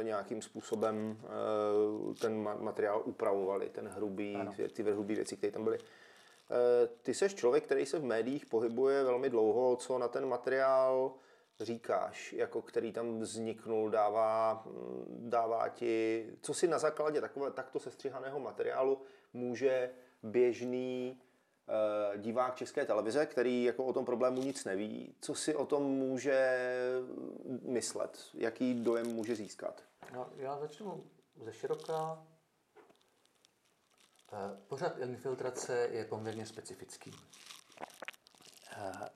eh, 0.00 0.02
nějakým 0.04 0.42
způsobem 0.42 1.20
eh, 1.22 2.14
ten 2.14 2.44
ma- 2.44 2.60
materiál 2.62 3.02
upravovali, 3.04 3.70
ten 3.70 3.88
hrubý, 3.88 4.34
Ano. 4.36 4.54
ty 4.72 4.82
hrubý 4.82 5.14
věci, 5.14 5.36
které 5.36 5.50
tam 5.52 5.64
byly. 5.64 5.78
Ty 7.02 7.14
jsi 7.14 7.28
člověk, 7.28 7.64
který 7.64 7.86
se 7.86 7.98
v 7.98 8.04
médiích 8.04 8.46
pohybuje 8.46 9.04
velmi 9.04 9.30
dlouho, 9.30 9.76
co 9.76 9.98
na 9.98 10.08
ten 10.08 10.26
materiál 10.28 11.12
říkáš, 11.60 12.32
jako 12.32 12.62
který 12.62 12.92
tam 12.92 13.20
vzniknul, 13.20 13.90
dává, 13.90 14.62
mm, 14.66 15.30
dává 15.30 15.68
ti, 15.68 16.26
co 16.40 16.54
si 16.54 16.68
na 16.68 16.78
základě 16.78 17.20
takové, 17.20 17.50
takto 17.50 17.80
sestřihaného 17.80 18.40
materiálu 18.40 18.98
může 19.32 19.90
běžný 20.22 21.20
divák 22.16 22.54
české 22.56 22.84
televize, 22.84 23.26
který 23.26 23.64
jako 23.64 23.84
o 23.84 23.92
tom 23.92 24.04
problému 24.04 24.42
nic 24.42 24.64
neví, 24.64 25.14
co 25.20 25.34
si 25.34 25.54
o 25.54 25.66
tom 25.66 25.82
může 25.82 26.58
myslet, 27.62 28.18
jaký 28.34 28.74
dojem 28.74 29.06
může 29.06 29.34
získat. 29.36 29.82
No, 30.12 30.30
já 30.36 30.58
začnu 30.58 31.04
ze 31.44 31.52
široka. 31.52 32.26
Eh, 34.32 34.56
Pořad 34.68 34.98
infiltrace 34.98 35.88
je 35.92 36.04
poměrně 36.04 36.46
specifický. 36.46 37.12
Eh, 38.76 39.08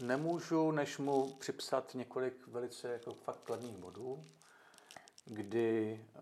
Nemůžu 0.00 0.70
než 0.70 0.98
mu 0.98 1.34
připsat 1.34 1.94
několik 1.94 2.46
velice 2.46 2.92
jako 2.92 3.14
fakt 3.14 3.40
kladných 3.40 3.76
bodů, 3.76 4.24
kdy 5.24 6.00
eh, 6.16 6.20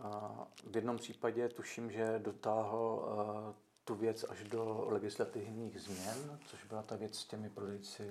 v 0.70 0.76
jednom 0.76 0.96
případě 0.96 1.48
tuším, 1.48 1.90
že 1.90 2.18
dotáhl 2.18 3.08
eh, 3.08 3.63
tu 3.84 3.94
věc 3.94 4.24
až 4.28 4.44
do 4.44 4.86
legislativních 4.88 5.80
změn, 5.80 6.38
což 6.46 6.64
byla 6.64 6.82
ta 6.82 6.96
věc 6.96 7.18
s 7.18 7.24
těmi 7.24 7.50
prodejci 7.50 8.10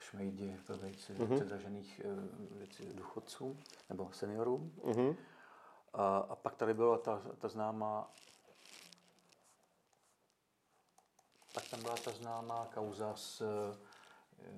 šmejdi, 0.00 0.60
prodejci 0.66 1.12
mm-hmm. 1.12 1.34
předražených 1.34 2.00
eh, 2.04 2.58
věcí 2.58 2.92
důchodcům 2.94 3.60
nebo 3.88 4.12
seniorům. 4.12 4.72
Mm-hmm. 4.84 5.16
A, 5.92 6.18
a 6.18 6.36
pak 6.36 6.56
tady 6.56 6.74
byla 6.74 6.98
ta, 6.98 7.22
ta 7.38 7.48
známá 7.48 8.10
pak 11.54 11.68
tam 11.68 11.82
byla 11.82 11.96
ta 11.96 12.10
známá 12.10 12.66
kauza 12.74 13.16
s, 13.16 13.42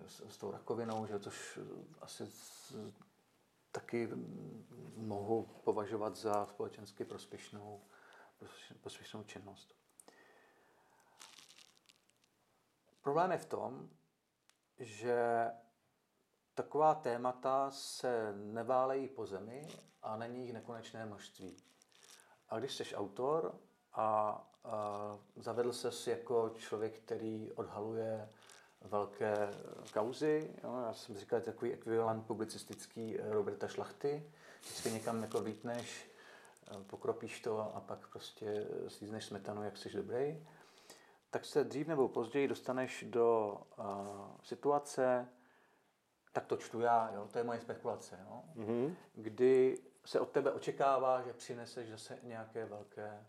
s, 0.07 0.21
s 0.29 0.39
tou 0.39 0.51
rakovinou, 0.51 1.07
že 1.07 1.19
což 1.19 1.59
asi 2.01 2.27
s, 2.27 2.75
taky 3.73 4.09
mohu 4.97 5.43
považovat 5.65 6.17
za 6.17 6.47
společensky 6.47 7.05
prospěšnou, 7.05 7.81
prospěšnou 8.81 9.23
činnost. 9.23 9.75
Problém 13.03 13.33
je 13.33 13.39
v 13.39 13.47
tom, 13.47 13.89
že 14.79 15.51
taková 16.55 16.95
témata 16.95 17.71
se 17.71 18.33
neválejí 18.37 19.09
po 19.09 19.27
zemi 19.27 19.69
a 20.03 20.17
není 20.17 20.43
jich 20.43 20.53
nekonečné 20.53 21.07
množství. 21.07 21.57
A 22.49 22.59
když 22.59 22.75
jsi 22.75 22.95
autor 22.95 23.55
a, 23.93 24.31
a 24.65 25.19
zavedl 25.37 25.73
ses 25.73 26.07
jako 26.07 26.55
člověk, 26.59 26.99
který 26.99 27.53
odhaluje 27.53 28.29
velké 28.81 29.51
kauzy, 29.93 30.55
jo, 30.65 30.83
já 30.87 30.95
jsem 30.95 31.17
říkal 31.17 31.41
takový 31.41 31.73
ekvivalent 31.73 32.27
publicistický 32.27 33.17
Roberta 33.17 33.69
Šlachty, 33.69 34.33
vždycky 34.61 34.91
někam 34.91 35.23
jako 35.23 35.41
vítneš, 35.41 36.11
pokropíš 36.87 37.41
to 37.41 37.77
a 37.77 37.81
pak 37.81 38.09
prostě 38.09 38.67
slízneš 38.89 39.25
smetanu, 39.25 39.63
jak 39.63 39.77
jsi 39.77 39.91
dobrý, 39.91 40.47
tak 41.31 41.45
se 41.45 41.65
dřív 41.65 41.87
nebo 41.87 42.09
později 42.09 42.49
dostaneš 42.49 43.05
do 43.09 43.61
uh, 43.79 43.85
situace, 44.43 45.29
tak 46.33 46.47
to 46.47 46.57
čtu 46.57 46.81
já, 46.81 47.11
jo, 47.15 47.29
to 47.33 47.39
je 47.39 47.45
moje 47.45 47.61
spekulace, 47.61 48.19
jo, 48.25 48.43
Mm-hmm. 48.57 48.95
kdy 49.15 49.79
se 50.05 50.21
od 50.21 50.31
tebe 50.31 50.53
očekává, 50.53 51.23
že 51.23 51.33
přineseš 51.33 51.91
zase 51.91 52.19
nějaké 52.23 52.65
velké, 52.65 53.27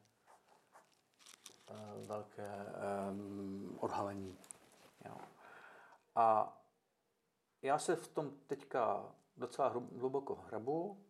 uh, 1.70 2.08
velké 2.08 2.50
um, 3.12 3.78
odhalení. 3.82 4.38
Jo. 5.06 5.18
A 6.16 6.58
já 7.62 7.80
se 7.80 7.96
v 7.96 8.08
tom 8.08 8.32
teďka 8.48 9.06
docela 9.38 9.68
hluboko 10.00 10.36
hrabu 10.36 11.06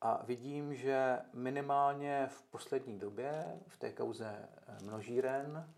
a 0.00 0.24
vidím, 0.24 0.74
že 0.74 1.18
minimálně 1.32 2.26
v 2.26 2.42
poslední 2.42 2.98
době 2.98 3.60
v 3.68 3.76
té 3.76 3.92
kauze 3.92 4.48
množíren 4.82 5.74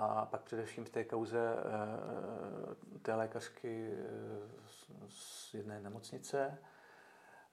a 0.00 0.26
pak 0.26 0.42
především 0.42 0.84
v 0.84 0.90
té 0.90 1.04
kauze 1.04 1.56
eh, 1.56 2.98
té 2.98 3.14
lékařky 3.14 3.92
eh, 3.92 5.08
z- 5.08 5.54
jedné 5.54 5.80
nemocnice 5.80 6.58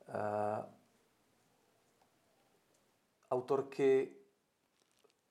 eh, 0.08 0.66
autorky 3.32 4.16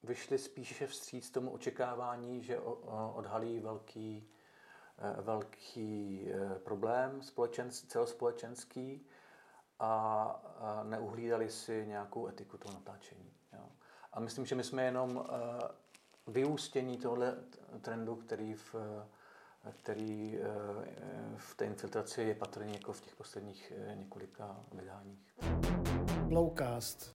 vyšly 0.03 0.39
spíše 0.39 0.87
vstříc 0.87 1.31
tomu 1.31 1.51
očekávání, 1.51 2.43
že 2.43 2.59
odhalí 3.15 3.61
velký, 3.61 4.31
velký 5.21 6.29
problém 6.65 7.23
společenský, 7.23 7.89
celospolečenský 7.89 9.07
a, 9.79 10.83
neuhlídali 10.83 11.51
si 11.51 11.87
nějakou 11.87 12.29
etiku 12.29 12.59
toho 12.59 12.75
natáčení. 12.75 13.33
A 14.13 14.21
myslím, 14.21 14.47
že 14.47 14.55
my 14.55 14.65
jsme 14.65 14.85
jenom 14.85 15.27
vyústění 16.27 16.99
tohle 16.99 17.35
trendu, 17.81 18.17
který 18.17 18.55
v, 18.55 18.75
který 19.83 20.39
eh, 20.39 20.47
v 21.37 21.55
té 21.57 21.65
infiltraci 21.65 22.23
je 22.23 22.35
patrný 22.35 22.73
jako 22.73 22.93
v 22.93 23.01
těch 23.01 23.17
posledních 23.17 23.73
eh, 23.77 23.95
několika 23.95 24.57
vydáních. 24.73 25.35
Blowcast. 26.23 27.15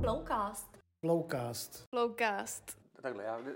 Blowcast. 0.00 0.78
Blowcast. 1.02 1.84
Flowcast. 1.94 2.78
Takhle, 3.02 3.24
já 3.24 3.38
eh, 3.38 3.52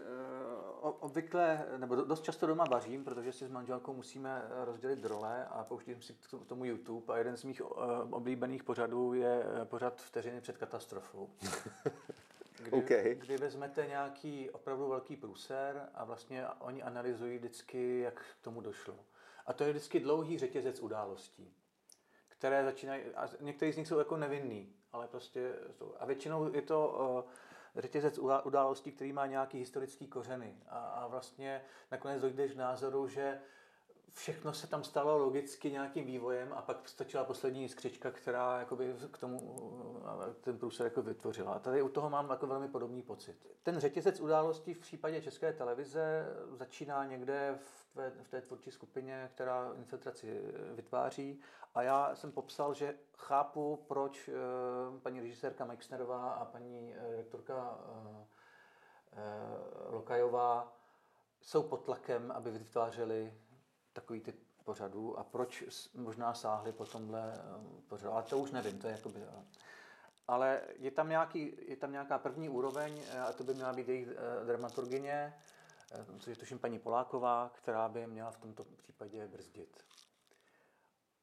obvykle, 0.81 1.67
nebo 1.77 1.95
do- 1.95 2.05
dost 2.05 2.23
často 2.25 2.47
doma 2.47 2.65
vařím, 2.71 3.05
protože 3.05 3.33
si 3.33 3.47
s 3.47 3.51
manželkou 3.51 3.93
musíme 3.95 4.43
rozdělit 4.65 5.05
role 5.05 5.47
a 5.47 5.65
pouštím 5.65 6.03
si 6.03 6.13
k 6.15 6.31
to- 6.31 6.39
tomu 6.45 6.65
YouTube 6.65 7.15
a 7.15 7.19
jeden 7.19 7.37
z 7.37 7.45
mých 7.45 7.63
oblíbených 8.11 8.65
pořadů 8.65 9.15
je 9.15 9.45
pořad 9.65 10.01
vteřiny 10.01 10.41
před 10.41 10.59
katastrofou. 10.59 11.31
kdy, 12.63 12.71
OK. 12.71 13.19
kdy 13.19 13.37
vezmete 13.37 13.87
nějaký 13.87 14.51
opravdu 14.51 14.89
velký 14.89 15.17
průser 15.17 15.89
a 15.95 16.05
vlastně 16.05 16.47
oni 16.59 16.83
analyzují 16.83 17.39
vždycky, 17.39 17.99
jak 17.99 18.21
k 18.41 18.45
tomu 18.45 18.61
došlo. 18.61 18.95
A 19.47 19.53
to 19.53 19.65
je 19.65 19.71
vždycky 19.71 20.01
dlouhý 20.01 20.39
řetězec 20.39 20.81
událostí, 20.81 21.55
které 22.29 22.65
začínají, 22.65 23.03
a 23.05 23.29
některý 23.41 23.73
z 23.73 23.77
nich 23.77 23.89
jsou 23.89 23.99
jako 23.99 24.17
nevinný, 24.17 24.75
ale 24.93 25.09
prostě 25.09 25.53
jsou. 25.71 25.95
A 25.99 26.07
většinou 26.07 26.55
je 26.55 26.63
to 26.63 26.89
uh, 27.25 27.31
řetězec 27.81 28.19
udá- 28.19 28.43
událostí, 28.45 28.93
který 28.93 29.13
má 29.13 29.27
nějaký 29.27 29.59
historický 29.59 30.07
kořeny. 30.07 30.57
A, 30.69 30.79
a 30.79 31.07
vlastně 31.07 31.65
nakonec 31.91 32.21
dojdeš 32.21 32.53
k 32.53 32.57
názoru, 32.57 33.09
že 33.09 33.41
všechno 34.13 34.53
se 34.53 34.67
tam 34.67 34.85
stalo 34.85 35.19
logicky 35.19 35.71
nějakým 35.71 36.05
vývojem 36.05 36.53
a 36.53 36.63
pak 36.63 36.89
stačila 36.89 37.25
poslední 37.25 37.69
skřička, 37.69 38.11
která 38.11 38.59
jakoby 38.59 38.95
k 39.11 39.19
tomu 39.19 39.39
uh, 39.41 40.33
ten 40.41 40.59
průser 40.59 40.87
jako 40.87 41.03
vytvořila. 41.03 41.59
Tady 41.59 41.83
u 41.83 41.89
toho 41.89 42.11
mám 42.11 42.31
jako 42.31 42.47
velmi 42.47 42.69
podobný 42.69 43.03
pocit. 43.03 43.47
Ten 43.63 43.79
řetězec 43.79 44.21
událostí 44.21 44.75
v 44.75 44.79
případě 44.79 45.23
České 45.23 45.53
televize 45.53 46.27
začíná 46.53 47.05
někde 47.05 47.59
v 47.59 47.95
té, 47.95 48.13
v 48.23 48.29
té 48.29 48.41
tvůrčí 48.41 48.71
skupině, 48.71 49.31
která 49.35 49.73
infiltraci 49.77 50.41
vytváří. 50.75 51.41
A 51.75 51.83
já 51.83 52.17
jsem 52.17 52.33
popsal, 52.33 52.75
že 52.75 52.95
chápu, 53.17 53.85
proč 53.89 54.29
eh, 54.29 54.33
paní 55.03 55.21
režisérka 55.21 55.65
Meixnerová 55.65 56.33
a 56.33 56.45
paní 56.45 56.95
eh, 56.95 57.17
rektorka 57.17 57.79
eh, 57.79 58.27
eh, 59.13 59.91
Lokajová 59.91 60.77
jsou 61.41 61.63
pod 61.63 61.85
tlakem, 61.85 62.33
aby 62.33 62.51
vytvářeli 62.51 63.33
takový 63.93 64.21
typ 64.21 64.37
pořadů 64.65 65.19
a 65.19 65.25
proč 65.25 65.65
možná 65.95 66.35
sáhli 66.35 66.73
po 66.73 66.87
tomhle 66.87 67.33
eh, 67.35 67.83
pořadu. 67.89 68.13
Ale 68.13 68.23
to 68.23 68.39
už 68.39 68.51
nevím, 68.51 68.79
to 68.79 68.87
je 68.87 68.93
jakoby... 68.93 69.23
eh, 69.23 69.45
Ale 70.29 70.61
je 70.79 70.91
tam, 70.91 71.09
nějaký, 71.09 71.57
je 71.69 71.77
tam 71.77 71.93
nějaká 71.93 72.19
první 72.19 72.49
úroveň 72.49 73.03
eh, 73.11 73.21
a 73.21 73.33
to 73.33 73.45
by 73.45 73.55
měla 73.55 73.73
být 73.73 73.89
jejich 73.89 74.09
dramaturgině, 74.47 75.35
což 76.19 76.27
je 76.27 76.37
tuším 76.37 76.59
paní 76.59 76.79
Poláková, 76.79 77.51
která 77.55 77.89
by 77.89 78.07
měla 78.07 78.31
v 78.31 78.39
tomto 78.39 78.65
případě 78.65 79.27
brzdit. 79.27 79.85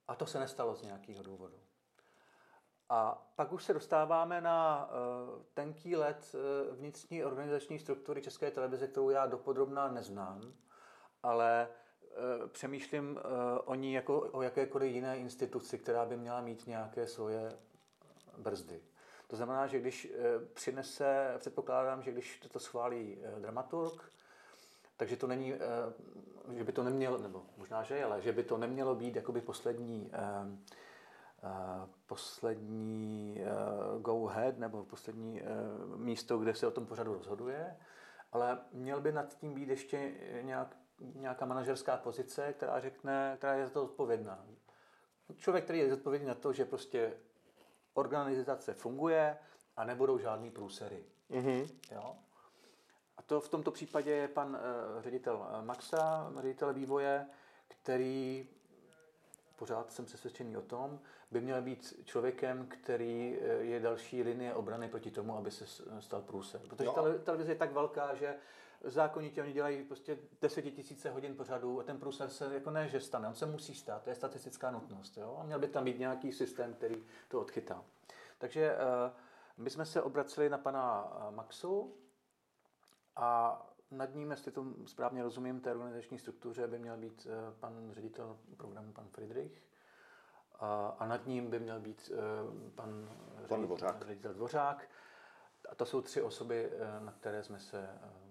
A 0.08 0.16
to 0.16 0.26
se 0.26 0.40
nestalo 0.40 0.76
z 0.76 0.82
nějakého 0.82 1.24
důvodu. 1.24 1.60
A 2.90 3.28
pak 3.36 3.52
už 3.52 3.64
se 3.64 3.74
dostáváme 3.74 4.42
na 4.42 4.90
tenký 5.54 5.96
let 5.96 6.36
vnitřní 6.72 7.24
organizační 7.24 7.80
struktury 7.80 8.22
České 8.22 8.52
televize, 8.52 8.88
kterou 8.88 9.10
já 9.10 9.26
dopodrobná 9.26 9.88
neznám, 9.88 10.54
ale 11.24 11.70
přemýšlím 12.48 13.12
uh, 13.12 13.22
o 13.66 13.76
ní 13.76 13.94
jako 13.94 14.20
o 14.20 14.42
jakékoliv 14.42 14.96
jiné 14.96 15.18
instituci, 15.18 15.78
která 15.78 16.06
by 16.06 16.18
měla 16.18 16.42
mít 16.42 16.68
nějaké 16.68 17.08
svoje 17.08 17.52
brzdy. 18.38 18.82
To 19.28 19.36
znamená, 19.36 19.68
že 19.68 19.80
když 19.80 20.06
uh, 20.06 20.46
přinese, 20.54 21.36
předpokládám, 21.38 22.02
že 22.02 22.12
když 22.12 22.40
to 22.52 22.60
schválí 22.60 23.18
dramaturg, 23.40 24.12
takže 25.00 25.18
to 25.18 25.28
není, 25.28 25.54
eh, 25.54 25.60
že 26.58 26.64
by 26.64 26.72
to 26.72 26.84
nemělo, 26.84 27.18
nebo 27.18 27.44
možná, 27.58 27.84
že 27.84 27.96
je, 27.96 28.06
ale 28.06 28.22
že 28.22 28.32
by 28.32 28.44
to 28.44 28.58
nemělo 28.58 28.96
být 28.96 29.16
jakoby 29.16 29.42
poslední, 29.42 30.10
eh, 30.14 30.20
eh, 31.44 31.88
poslední 32.06 33.42
eh, 33.42 34.00
go 34.02 34.28
ahead, 34.28 34.58
nebo 34.58 34.86
poslední 34.86 35.42
eh, 35.42 35.46
místo, 35.96 36.38
kde 36.38 36.56
se 36.56 36.68
o 36.68 36.72
tom 36.72 36.86
pořadu 36.86 37.14
rozhoduje, 37.14 37.78
ale 38.32 38.60
měl 38.72 39.02
by 39.02 39.12
nad 39.12 39.38
tím 39.38 39.54
být 39.54 39.70
ještě 39.70 40.12
nějak, 40.42 40.78
nějaká 41.00 41.46
manažerská 41.46 41.98
pozice, 41.98 42.54
která 42.54 42.80
řekne, 42.80 43.36
která 43.38 43.54
je 43.54 43.66
za 43.66 43.72
to 43.72 43.84
odpovědná. 43.84 44.46
Člověk, 45.38 45.64
který 45.64 45.80
je 45.80 45.90
zodpovědný 45.90 46.28
na 46.28 46.36
to, 46.36 46.54
že 46.54 46.66
prostě 46.66 47.14
organizace 47.94 48.74
funguje 48.74 49.38
a 49.78 49.84
nebudou 49.84 50.18
žádný 50.18 50.52
průsery. 50.52 51.04
Mm-hmm. 51.32 51.70
Jo? 51.92 52.16
A 53.18 53.22
to 53.22 53.42
v 53.42 53.50
tomto 53.50 53.72
případě 53.72 54.12
je 54.12 54.28
pan 54.28 54.50
uh, 54.50 55.02
ředitel 55.02 55.48
eh, 55.50 55.66
Maxa, 55.66 56.32
ředitel 56.42 56.74
vývoje, 56.74 57.26
který 57.68 58.48
pořád 59.56 59.92
jsem 59.92 60.06
přesvědčený 60.06 60.58
o 60.58 60.62
tom, 60.62 61.00
by 61.32 61.42
měl 61.42 61.62
být 61.62 61.94
člověkem, 62.06 62.68
který 62.68 63.38
eh, 63.42 63.46
je 63.48 63.80
další 63.80 64.24
linie 64.24 64.54
obrany 64.54 64.88
proti 64.88 65.12
tomu, 65.12 65.38
aby 65.38 65.52
se 65.52 65.66
stal 66.00 66.22
průser. 66.22 66.62
Protože 66.70 66.86
Jo. 66.86 66.94
tele, 66.94 67.20
televize 67.20 67.52
je 67.52 67.56
tak 67.56 67.72
velká, 67.72 68.16
že 68.16 68.36
zákonitě 68.84 69.44
oni 69.44 69.54
dělají 69.54 69.84
prostě 69.84 70.18
desetitisíce 70.42 71.10
hodin 71.10 71.36
pořadů 71.36 71.80
a 71.80 71.84
ten 71.84 71.98
průser 72.00 72.30
se 72.30 72.54
jako 72.54 72.72
ne, 72.72 72.88
že 72.88 73.00
stane, 73.00 73.28
on 73.28 73.36
se 73.36 73.46
musí 73.46 73.76
stát, 73.76 74.04
to 74.04 74.10
je 74.10 74.16
statistická 74.16 74.72
nutnost. 74.72 75.18
Jo? 75.18 75.38
A 75.42 75.44
měl 75.44 75.60
by 75.60 75.68
tam 75.68 75.84
být 75.84 76.00
nějaký 76.00 76.32
systém, 76.32 76.74
který 76.74 77.04
to 77.28 77.42
odchytá. 77.42 77.84
Takže 78.38 78.76
eh, 78.76 79.12
my 79.58 79.70
jsme 79.70 79.86
se 79.86 80.02
obraceli 80.02 80.50
na 80.50 80.58
pana 80.58 81.12
eh, 81.12 81.32
Maxu, 81.32 81.96
a 83.16 83.62
nad 83.92 84.16
ním, 84.16 84.32
jestli 84.32 84.52
to 84.52 84.66
správně 84.86 85.24
rozumím, 85.24 85.62
té 85.62 85.72
organizační 85.72 86.20
struktuře 86.20 86.68
by 86.68 86.80
měl 86.80 86.98
být 86.98 87.28
eh, 87.30 87.54
pan 87.60 87.92
ředitel 87.92 88.38
programu, 88.58 88.94
pan 88.94 89.08
Friedrich. 89.08 89.64
A, 90.60 90.96
a 91.00 91.06
nad 91.06 91.28
ním 91.28 91.50
by 91.50 91.60
měl 91.60 91.80
být 91.80 92.12
eh, 92.14 92.18
pan, 92.76 93.10
ředitel, 93.38 93.66
Dvořák. 93.66 94.06
ředitel 94.06 94.34
Dvořák. 94.34 94.90
A 95.70 95.76
to 95.76 95.86
jsou 95.86 96.02
tři 96.02 96.22
osoby, 96.22 96.72
na 97.00 97.12
které 97.12 97.44
jsme 97.44 97.60
se 97.60 97.90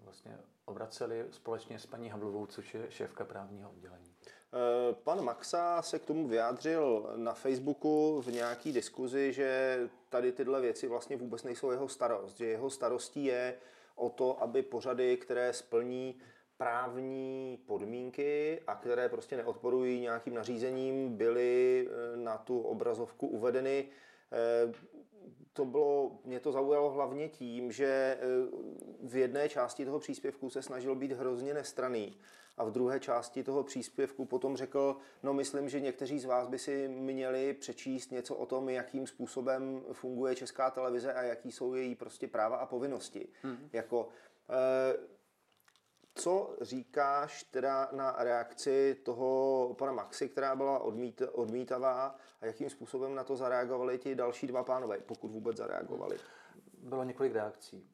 vlastně 0.09 0.39
obraceli 0.65 1.27
společně 1.31 1.79
s 1.79 1.87
paní 1.87 2.09
Havlovou, 2.09 2.47
což 2.47 2.75
je 2.75 2.87
šéfka 2.91 3.25
právního 3.25 3.71
oddělení. 3.71 4.13
Eh, 4.27 4.95
Pan 5.05 5.25
Maxa 5.25 5.83
se 5.83 5.99
k 5.99 6.05
tomu 6.05 6.29
vyjádřil 6.29 7.13
na 7.17 7.35
Facebooku 7.35 8.23
v 8.23 8.33
nějaký 8.33 8.73
diskuzi, 8.73 9.33
že 9.33 9.79
tady 10.09 10.33
tyhle 10.33 10.61
věci 10.61 10.89
vlastně 10.89 11.17
vůbec 11.17 11.43
nejsou 11.43 11.71
jeho 11.71 11.89
starost, 11.89 12.37
že 12.37 12.47
jeho 12.47 12.71
starostí 12.71 13.25
je 13.25 13.55
o 13.95 14.11
to, 14.11 14.43
aby 14.43 14.63
pořady, 14.63 15.17
které 15.17 15.53
splní 15.53 16.21
právní 16.57 17.59
podmínky 17.67 18.61
a 18.67 18.75
které 18.75 19.09
prostě 19.09 19.37
neodporují 19.37 20.01
nějakým 20.01 20.35
nařízením, 20.35 21.17
byly 21.17 21.89
eh, 21.89 22.17
na 22.17 22.39
tu 22.39 22.61
obrazovku 22.61 23.27
uvedeny. 23.27 23.89
To 25.53 25.65
bylo, 25.65 26.19
mě 26.25 26.41
to 26.41 26.53
zaujalo 26.53 26.91
hlavně 26.91 27.29
tím, 27.29 27.73
že 27.73 27.87
eh, 27.87 28.27
v 29.03 29.17
jedné 29.17 29.49
části 29.49 29.85
toho 29.85 29.99
příspěvku 29.99 30.51
se 30.51 30.63
snažil 30.63 30.95
být 30.95 31.13
hrozně 31.13 31.55
nestraný 31.55 32.17
a 32.59 32.65
v 32.65 32.71
druhé 32.71 33.01
části 33.01 33.45
toho 33.45 33.65
příspěvku 33.65 34.25
potom 34.25 34.57
řekl, 34.57 34.97
no 35.23 35.35
myslím, 35.35 35.69
že 35.69 35.81
někteří 35.81 36.19
z 36.19 36.25
vás 36.25 36.49
by 36.49 36.59
si 36.59 36.89
měli 36.89 37.55
přečíst 37.55 38.11
něco 38.11 38.35
o 38.35 38.47
tom, 38.47 38.69
jakým 38.69 39.07
způsobem 39.07 39.83
funguje 39.93 40.35
česká 40.35 40.71
televize 40.71 41.13
a 41.13 41.23
jaký 41.23 41.53
jsou 41.53 41.75
její 41.75 41.95
prostě 41.95 42.29
práva 42.29 42.57
a 42.57 42.67
povinnosti. 42.67 43.29
Hmm. 43.43 43.69
Jako, 43.73 44.09
eh, 44.51 45.18
co 46.19 46.57
říkáš 46.61 47.43
teda 47.43 47.89
na 47.93 48.17
reakci 48.19 48.95
toho 48.95 49.75
pana 49.79 49.93
Maxi, 49.93 50.29
která 50.29 50.57
byla 50.57 50.79
odmít, 50.79 51.23
odmítavá 51.33 52.17
a 52.41 52.47
jakým 52.47 52.71
způsobem 52.71 53.15
na 53.15 53.25
to 53.25 53.37
zareagovali 53.37 53.99
ti 53.99 54.15
další 54.15 54.47
dva 54.47 54.65
pánové, 54.65 54.99
pokud 54.99 55.31
vůbec 55.31 55.57
zareagovali? 55.57 56.19
Bylo 56.79 57.05
několik 57.05 57.33
reakcí. 57.33 57.91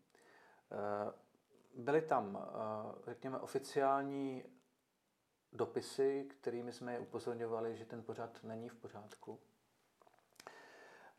Eh, 0.73 1.13
Byly 1.77 2.03
tam, 2.03 2.39
eh, 2.39 3.11
řekněme, 3.11 3.39
oficiální 3.39 4.45
dopisy, 5.53 6.29
kterými 6.29 6.73
jsme 6.73 6.93
je 6.93 6.99
upozorňovali, 6.99 7.77
že 7.77 7.85
ten 7.85 8.03
pořad 8.03 8.43
není 8.43 8.69
v 8.69 8.75
pořádku. 8.75 9.41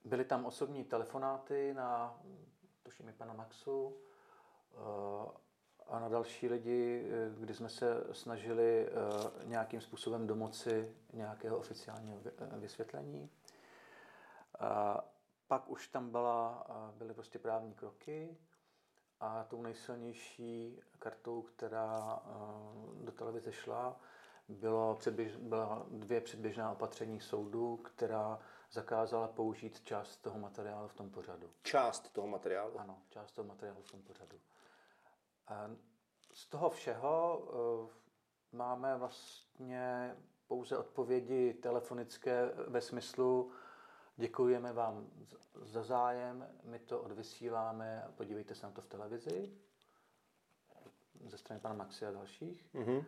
Byly 0.04 0.26
tam 0.26 0.46
osobní 0.46 0.84
telefonáty 0.84 1.74
na, 1.74 2.22
tuším, 2.84 3.13
pana 3.18 3.34
Maxu 3.34 3.98
eh, 4.74 5.44
a 5.88 6.00
na 6.00 6.10
další 6.10 6.48
lidi, 6.48 7.06
eh, 7.10 7.34
kdy 7.39 7.54
jsme 7.54 7.69
se 7.69 8.04
snažili 8.12 8.88
eh, 8.88 8.91
nějakým 9.45 9.82
způsobem 9.82 10.28
domoci 10.28 10.95
nějakého 11.13 11.58
oficiálního 11.58 12.19
eh, 12.26 12.60
vysvětlení. 12.60 13.30
A 14.60 15.04
pak 15.48 15.69
už 15.69 15.88
tam 15.88 16.12
byla, 16.12 16.67
byly 16.98 17.13
prostě 17.13 17.39
právní 17.39 17.74
kroky 17.74 18.38
a 19.19 19.43
tou 19.43 19.62
nejsilnější 19.62 20.82
kartou, 21.00 21.41
která 21.41 22.19
do 23.04 23.12
televize 23.12 23.52
šla, 23.52 24.00
bylo 24.50 24.95
předběž, 24.95 25.36
byla 25.36 25.86
dvě 25.89 26.21
předběžná 26.21 26.71
opatření 26.71 27.19
soudu, 27.19 27.78
která 27.78 28.39
zakázala 28.71 29.28
použít 29.28 29.82
část 29.82 30.17
toho 30.17 30.39
materiálu 30.39 30.88
v 30.88 30.93
tom 30.93 31.10
pořadu. 31.10 31.50
Část 31.63 32.13
toho 32.13 32.28
materiálu. 32.28 32.80
Ano, 32.80 33.02
část 33.10 33.32
toho 33.32 33.48
materiálu 33.48 33.82
v 33.82 33.91
tom 33.91 34.02
pořadu. 34.02 34.39
A 35.47 35.69
z 36.34 36.47
toho 36.47 36.69
všeho 36.69 37.47
eh, 37.47 38.58
máme 38.58 38.97
vlastně 38.97 40.15
pouze 40.47 40.77
odpovědi 40.77 41.53
telefonické 41.53 42.51
ve 42.67 42.81
smyslu 42.81 43.51
děkujeme 44.17 44.73
vám 44.73 45.08
za 45.62 45.84
zájem, 45.84 46.47
my 46.63 46.79
to 46.79 47.01
odvysíláme, 47.01 48.08
podívejte 48.15 48.55
se 48.55 48.65
na 48.65 48.71
to 48.71 48.81
v 48.81 48.88
televizi 48.88 49.51
ze 51.25 51.38
strany 51.38 51.62
pana 51.62 51.75
Maxi 51.75 52.05
a 52.05 52.12
dalších. 52.12 52.73
Mhm. 52.73 53.05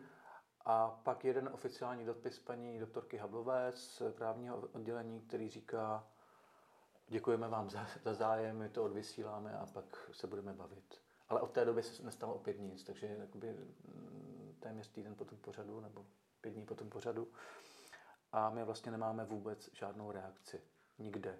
A 0.64 0.90
pak 0.90 1.24
jeden 1.24 1.48
oficiální 1.52 2.04
dopis 2.04 2.38
paní 2.38 2.78
doktorky 2.78 3.16
Hablové 3.16 3.72
z 3.72 4.02
právního 4.12 4.56
oddělení, 4.72 5.20
který 5.20 5.48
říká, 5.48 6.06
děkujeme 7.08 7.48
vám 7.48 7.70
za, 7.70 7.86
za 8.04 8.14
zájem, 8.14 8.58
my 8.58 8.68
to 8.68 8.84
odvysíláme 8.84 9.58
a 9.58 9.66
pak 9.66 10.10
se 10.12 10.26
budeme 10.26 10.52
bavit. 10.52 11.00
Ale 11.28 11.40
od 11.40 11.50
té 11.50 11.64
doby 11.64 11.82
se 11.82 12.02
nestalo 12.02 12.34
opět 12.34 12.60
nic, 12.60 12.84
takže 12.84 13.06
jakoby 13.06 13.52
mm, 13.52 14.56
téměř 14.60 14.88
týden 14.88 15.14
po 15.14 15.24
tom 15.24 15.38
pořadu 15.38 15.80
nebo 15.80 16.06
pět 16.40 16.50
dní 16.50 16.66
po 16.66 16.74
tom 16.74 16.90
pořadu 16.90 17.28
a 18.32 18.50
my 18.50 18.64
vlastně 18.64 18.92
nemáme 18.92 19.24
vůbec 19.24 19.70
žádnou 19.72 20.12
reakci. 20.12 20.62
Nikde. 20.98 21.38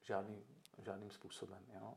Žádný, 0.00 0.44
žádným 0.78 1.10
způsobem. 1.10 1.66
Jo? 1.74 1.94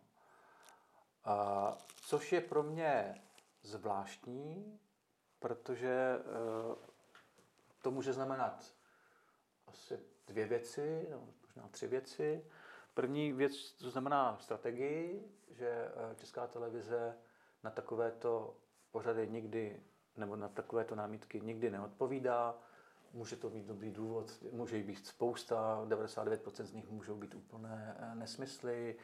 A, 1.23 1.77
což 1.95 2.31
je 2.31 2.41
pro 2.41 2.63
mě 2.63 3.21
zvláštní, 3.61 4.79
protože 5.39 6.17
uh, 6.17 6.75
to 7.81 7.91
může 7.91 8.13
znamenat 8.13 8.73
asi 9.67 9.99
dvě 10.27 10.45
věci, 10.45 11.07
no, 11.11 11.27
možná 11.45 11.67
tři 11.67 11.87
věci. 11.87 12.45
První 12.93 13.33
věc, 13.33 13.71
to 13.71 13.89
znamená 13.89 14.37
strategii, 14.41 15.31
že 15.51 15.69
eh, 15.69 16.15
Česká 16.15 16.47
televize 16.47 17.17
na 17.63 17.71
takovéto 17.71 18.57
pořady 18.91 19.27
nikdy, 19.27 19.83
nebo 20.17 20.35
na 20.35 20.47
takovéto 20.47 20.95
námitky 20.95 21.41
nikdy 21.41 21.71
neodpovídá. 21.71 22.55
Může 23.13 23.35
to 23.35 23.49
být 23.49 23.65
dobrý 23.65 23.91
důvod, 23.91 24.31
může 24.51 24.77
jich 24.77 24.85
být 24.85 25.07
spousta, 25.07 25.85
99% 25.85 26.63
z 26.63 26.73
nich 26.73 26.89
můžou 26.89 27.15
být 27.15 27.35
úplné 27.35 27.97
eh, 27.99 28.15
nesmysly, 28.15 28.95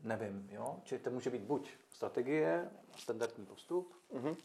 nevím, 0.00 0.48
jo? 0.50 0.80
Čili 0.84 1.00
to 1.00 1.10
může 1.10 1.30
být 1.30 1.42
buď 1.42 1.70
strategie, 1.90 2.70
standardní 2.96 3.46
postup, 3.46 3.94
mm-hmm. 4.12 4.36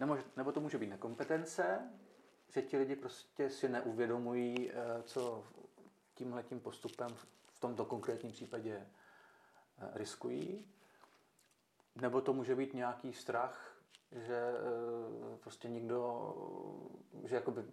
nebo, 0.00 0.18
nebo 0.36 0.52
to 0.52 0.60
může 0.60 0.78
být 0.78 0.90
nekompetence, 0.90 1.90
že 2.48 2.62
ti 2.62 2.76
lidi 2.78 2.96
prostě 2.96 3.50
si 3.50 3.68
neuvědomují, 3.68 4.70
eh, 4.70 5.02
co 5.02 5.44
tímhle 6.14 6.42
tím 6.42 6.60
postupem 6.60 7.16
tomto 7.66 7.84
konkrétním 7.84 8.32
případě 8.32 8.76
eh, 8.76 9.88
riskují. 9.92 10.66
Nebo 11.96 12.20
to 12.20 12.32
může 12.32 12.54
být 12.54 12.74
nějaký 12.74 13.12
strach, 13.12 13.76
že 14.12 14.36
eh, 14.36 15.36
prostě 15.36 15.68
někdo, 15.68 16.34
že 17.24 17.34
jakoby 17.34 17.64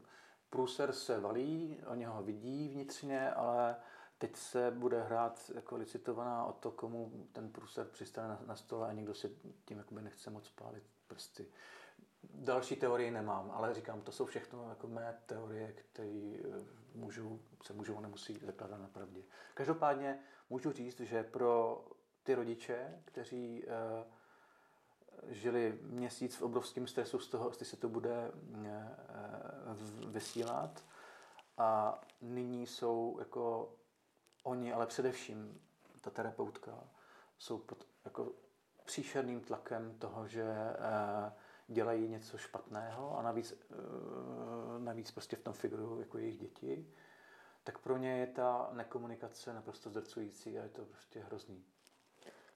průser 0.50 0.94
se 0.94 1.20
valí, 1.20 1.82
oni 1.88 2.06
ho 2.06 2.24
vidí 2.24 2.70
vnitřně, 2.70 3.32
ale 3.32 3.76
teď 4.18 4.36
se 4.36 4.72
bude 4.72 5.02
hrát 5.02 5.52
jako 5.56 5.78
licitovaná 5.78 6.46
o 6.46 6.54
to, 6.54 6.72
komu 6.72 7.28
ten 7.32 7.50
průser 7.52 7.88
přistane 7.88 8.38
na, 8.46 8.56
stole 8.56 8.88
a 8.88 8.94
někdo 8.94 9.14
si 9.14 9.38
tím 9.66 9.78
jakoby 9.78 10.02
nechce 10.02 10.30
moc 10.30 10.50
pálit 10.50 10.84
prsty. 11.08 11.48
Další 12.30 12.76
teorie 12.76 13.12
nemám, 13.12 13.52
ale 13.52 13.74
říkám, 13.74 14.02
to 14.02 14.12
jsou 14.12 14.26
všechno 14.26 14.70
jako 14.70 14.88
mé 14.88 15.18
teorie, 15.26 15.74
které 15.74 16.36
eh, 16.40 16.66
můžou, 16.96 17.40
se 17.64 17.74
můžou 17.74 18.00
nemusí 18.00 18.40
zakládat 18.46 18.78
na 18.78 18.88
pravdě. 18.88 19.22
Každopádně 19.54 20.20
můžu 20.50 20.72
říct, 20.72 21.00
že 21.00 21.24
pro 21.24 21.84
ty 22.24 22.36
rodiče, 22.36 23.02
kteří 23.06 23.64
uh, 23.64 23.72
žili 25.32 25.80
měsíc 25.82 26.36
v 26.36 26.42
obrovském 26.42 26.88
stresu 26.88 27.20
z 27.20 27.28
toho, 27.28 27.50
jestli 27.50 27.66
se 27.66 27.78
to 27.78 27.90
bude 27.90 28.32
uh, 28.32 30.10
vysílat, 30.10 30.84
a 31.58 32.02
nyní 32.22 32.68
jsou 32.68 33.16
jako 33.20 33.74
oni, 34.44 34.74
ale 34.74 34.88
především 34.88 35.62
ta 36.02 36.10
terapeutka, 36.10 36.84
jsou 37.38 37.58
pod 37.58 37.88
jako 38.06 38.32
příšerným 38.86 39.42
tlakem 39.42 39.96
toho, 40.00 40.28
že 40.28 40.44
dělají 41.68 42.08
něco 42.08 42.38
špatného 42.38 43.18
a 43.18 43.22
navíc, 43.22 43.54
eh, 43.72 43.76
navíc 44.80 45.12
prostě 45.12 45.36
v 45.36 45.42
tom 45.42 45.54
figurují 45.54 46.00
jako 46.00 46.18
jejich 46.18 46.38
děti, 46.38 46.88
tak 47.64 47.78
pro 47.78 47.98
ně 47.98 48.18
je 48.20 48.28
ta 48.28 48.70
nekomunikace 48.74 49.54
naprosto 49.54 49.90
zdrcující 49.90 50.60
a 50.60 50.64
je 50.64 50.70
to 50.70 50.86
prostě 50.86 51.20
hrozný. 51.20 51.64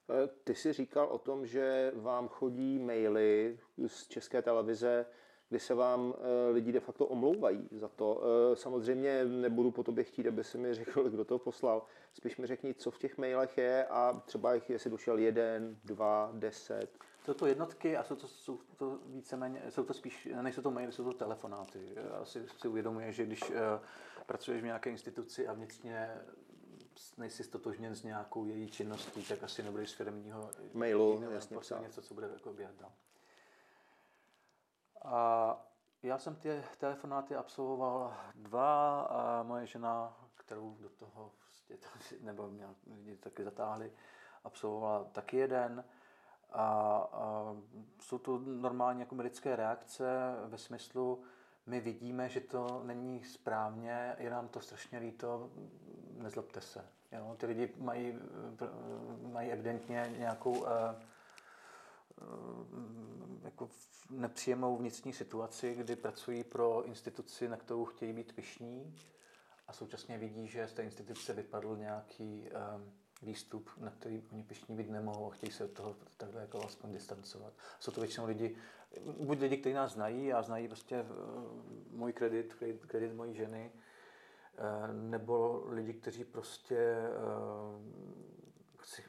Eh, 0.10 0.28
ty 0.44 0.56
jsi 0.56 0.74
říkal 0.74 1.08
o 1.08 1.18
tom, 1.18 1.46
že 1.46 1.92
vám 1.96 2.28
chodí 2.28 2.80
maily 2.80 3.60
z 3.88 4.08
české 4.08 4.42
televize, 4.42 5.06
kdy 5.50 5.60
se 5.60 5.74
vám 5.74 6.14
eh, 6.18 6.52
lidi 6.52 6.72
de 6.72 6.80
facto 6.80 7.06
omlouvají 7.06 7.70
za 7.72 7.88
to. 7.88 8.24
Samozřejmě 8.54 9.26
nebudu 9.26 9.72
po 9.72 9.84
tobě 9.84 10.04
chtít, 10.04 10.28
aby 10.28 10.44
si 10.44 10.58
mi 10.58 10.74
řekl, 10.74 11.10
kdo 11.10 11.26
to 11.26 11.40
poslal. 11.40 11.86
Spíš 12.14 12.38
mi 12.38 12.48
řekni, 12.48 12.74
co 12.74 12.92
v 12.92 13.00
těch 13.00 13.18
mailech 13.18 13.58
je 13.58 13.86
a 13.86 14.22
třeba 14.26 14.54
jich, 14.54 14.70
jestli 14.70 14.90
došel 14.90 15.18
jeden, 15.18 15.78
dva, 15.84 16.32
deset. 16.34 16.98
Jsou 17.28 17.34
to 17.34 17.46
jednotky 17.46 17.98
a 17.98 18.04
jsou 18.04 18.16
to, 18.16 18.28
jsou 18.28 18.58
to 18.58 19.00
víceméně, 19.06 19.62
jsou 19.70 19.84
to 19.84 19.94
spíš, 19.94 20.28
nejsou 20.42 20.62
to 20.62 20.72
maily, 20.72 20.92
jsou 20.92 21.04
to 21.04 21.14
telefonáty. 21.14 21.96
Asi 22.22 22.48
si 22.58 22.68
uvědomuje, 22.68 23.14
že 23.14 23.26
když 23.26 23.42
uh, 23.50 23.56
pracuješ 24.26 24.62
v 24.62 24.66
nějaké 24.66 24.90
instituci 24.90 25.48
a 25.48 25.54
vnitřně 25.54 26.22
nejsi 27.18 27.44
stotožněn 27.44 27.96
s 27.96 28.04
nějakou 28.04 28.46
její 28.46 28.68
činností, 28.68 29.24
tak 29.24 29.44
asi 29.44 29.64
nebudeš 29.64 29.90
z 29.90 29.94
firmního 29.94 30.52
mailu 30.74 31.32
jasně 31.32 31.58
něco, 31.82 32.02
co 32.02 32.14
bude 32.14 32.30
jako 32.34 32.54
běhat 32.54 32.76
dál. 32.76 32.92
A 35.02 35.58
já 36.04 36.18
jsem 36.18 36.36
ty 36.36 36.64
telefonáty 36.78 37.36
absolvoval 37.36 38.18
dva 38.36 39.02
a 39.02 39.44
moje 39.44 39.68
žena, 39.68 40.18
kterou 40.36 40.78
do 40.80 40.90
toho 40.90 41.32
prostě, 41.40 41.78
nebo 42.22 42.50
mě 42.86 43.16
taky 43.20 43.44
zatáhli, 43.44 43.92
absolvovala 44.44 45.04
taky 45.04 45.38
jeden. 45.38 45.84
A, 46.50 46.64
a 47.14 47.56
jsou 48.02 48.18
to 48.18 48.38
normálně 48.46 49.00
jako 49.00 49.16
lidské 49.16 49.56
reakce 49.56 50.36
ve 50.46 50.58
smyslu, 50.58 51.24
my 51.66 51.80
vidíme, 51.80 52.30
že 52.30 52.42
to 52.42 52.82
není 52.84 53.24
správně, 53.24 54.16
je 54.18 54.30
nám 54.30 54.48
to 54.48 54.60
strašně 54.60 55.00
líto, 55.00 55.50
nezlobte 56.18 56.62
se. 56.62 56.86
Jo? 57.12 57.36
Ty 57.38 57.46
lidi 57.46 57.74
mají, 57.78 58.20
mají 59.32 59.52
evidentně 59.52 60.14
nějakou 60.18 60.52
uh, 60.52 60.68
jako 63.44 63.70
nepříjemnou 64.10 64.78
vnitřní 64.78 65.14
situaci, 65.14 65.76
kdy 65.76 65.96
pracují 65.96 66.44
pro 66.44 66.84
instituci, 66.84 67.50
na 67.50 67.58
kterou 67.58 67.86
chtějí 67.86 68.14
být 68.14 68.36
pišní 68.36 68.96
a 69.68 69.74
současně 69.74 70.18
vidí, 70.18 70.48
že 70.48 70.68
z 70.68 70.74
té 70.74 70.84
instituce 70.84 71.34
vypadl 71.34 71.78
nějaký 71.78 72.50
um, 72.76 72.92
výstup, 73.22 73.70
na 73.78 73.92
který 73.92 74.24
oni 74.32 74.44
pišní 74.44 74.76
být 74.76 74.90
nemohou 74.90 75.32
a 75.32 75.34
chtějí 75.34 75.52
se 75.52 75.66
od 75.66 75.72
toho 75.72 75.96
takhle 76.18 76.42
jako 76.42 76.66
aspoň 76.66 76.92
distancovat. 76.92 77.54
Jsou 77.80 77.92
to 77.92 78.02
většinou 78.02 78.28
lidi, 78.28 78.58
buď 79.20 79.40
lidi, 79.40 79.58
kteří 79.58 79.76
nás 79.76 79.94
znají 79.94 80.34
a 80.34 80.42
znají 80.42 80.68
prostě 80.68 81.02
uh, 81.02 81.08
můj 81.92 82.14
kredit, 82.14 82.54
kredit, 82.54 82.86
kredit 82.86 83.14
mojí 83.14 83.36
ženy, 83.36 83.72
uh, 83.72 84.94
nebo 84.94 85.64
lidi, 85.68 85.94
kteří 85.94 86.24
prostě 86.24 86.98
chci, 88.78 89.04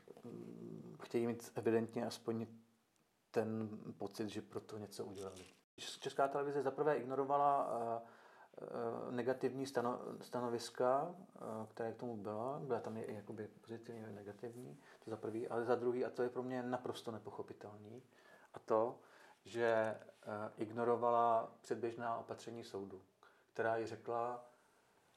chtějí 1.03 1.27
mít 1.27 1.53
evidentně 1.55 2.07
aspoň 2.07 2.47
ten 3.31 3.69
pocit, 3.99 4.29
že 4.29 4.43
pro 4.43 4.61
to 4.61 4.79
něco 4.79 5.05
udělali. 5.05 5.45
Česká 5.77 6.29
televize 6.29 6.63
zaprvé 6.63 6.97
ignorovala 6.97 7.71
Eh, 7.97 8.18
negativní 9.11 9.67
stano, 9.67 10.01
stanoviska, 10.21 11.15
eh, 11.37 11.41
které 11.69 11.93
k 11.93 11.97
tomu 11.97 12.17
byla. 12.17 12.59
Byla 12.59 12.81
tam 12.81 12.97
i 12.97 13.15
jakoby 13.15 13.49
pozitivní 13.61 14.05
a 14.05 14.11
negativní, 14.11 14.79
to 15.05 15.11
za 15.11 15.17
prvý, 15.17 15.49
ale 15.49 15.65
za 15.65 15.75
druhý, 15.75 16.05
a 16.05 16.11
to 16.11 16.23
je 16.23 16.29
pro 16.29 16.43
mě 16.43 16.63
naprosto 16.63 17.11
nepochopitelný, 17.11 18.03
a 18.55 18.59
to, 18.59 18.99
že 19.45 19.65
eh, 19.65 19.99
ignorovala 20.57 21.53
předběžná 21.61 22.19
opatření 22.19 22.65
soudu, 22.65 23.03
která 23.53 23.77
ji 23.77 23.87
řekla, 23.87 24.45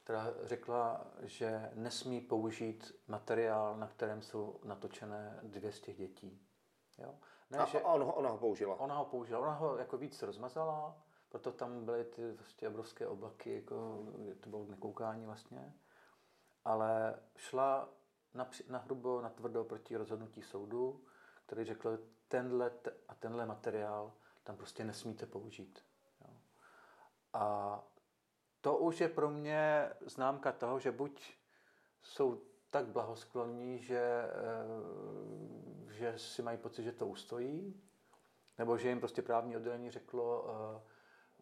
která 0.04 0.34
řekla, 0.42 1.06
že 1.20 1.70
nesmí 1.74 2.20
použít 2.20 2.94
materiál, 3.08 3.76
na 3.76 3.86
kterém 3.86 4.22
jsou 4.22 4.60
natočené 4.64 5.40
dvě 5.42 5.72
z 5.72 5.80
těch 5.80 5.96
dětí. 5.96 6.40
Jo? 6.98 7.14
Ne, 7.50 7.58
a, 7.58 7.66
že 7.66 7.80
a 7.80 7.92
on, 7.92 8.12
ona 8.14 8.30
ho 8.30 8.38
použila. 8.38 8.80
Ona 8.80 8.94
ho 8.94 9.04
použila. 9.04 9.40
Ona 9.40 9.52
ho 9.52 9.76
jako 9.76 9.96
víc 9.96 10.22
rozmazala, 10.22 10.96
proto 11.32 11.52
tam 11.52 11.84
byly 11.84 12.04
ty 12.04 12.32
vlastně 12.32 12.68
obrovské 12.68 13.06
oblaky, 13.06 13.54
jako 13.54 14.04
to 14.40 14.50
bylo 14.50 14.66
nekoukání 14.66 15.26
vlastně. 15.26 15.74
Ale 16.64 17.18
šla 17.36 17.88
na, 18.34 18.50
na 18.68 18.78
hrubo, 18.78 19.20
na 19.20 19.30
tvrdo 19.30 19.64
proti 19.64 19.96
rozhodnutí 19.96 20.42
soudu, 20.42 21.04
který 21.46 21.64
řekl, 21.64 21.98
tenhle 22.28 22.70
a 23.08 23.14
tenhle 23.14 23.46
materiál 23.46 24.12
tam 24.44 24.56
prostě 24.56 24.84
nesmíte 24.84 25.26
použít. 25.26 25.84
Jo. 26.20 26.34
A 27.32 27.82
to 28.60 28.76
už 28.76 29.00
je 29.00 29.08
pro 29.08 29.30
mě 29.30 29.90
známka 30.00 30.52
toho, 30.52 30.78
že 30.78 30.92
buď 30.92 31.34
jsou 32.02 32.42
tak 32.70 32.86
blahoskloní, 32.86 33.78
že, 33.78 34.24
eh, 34.24 35.92
že 35.92 36.18
si 36.18 36.42
mají 36.42 36.58
pocit, 36.58 36.82
že 36.82 36.92
to 36.92 37.06
ustojí, 37.06 37.82
nebo 38.58 38.78
že 38.78 38.88
jim 38.88 39.00
prostě 39.00 39.22
právní 39.22 39.56
oddělení 39.56 39.90
řeklo, 39.90 40.46
eh, 40.48 40.91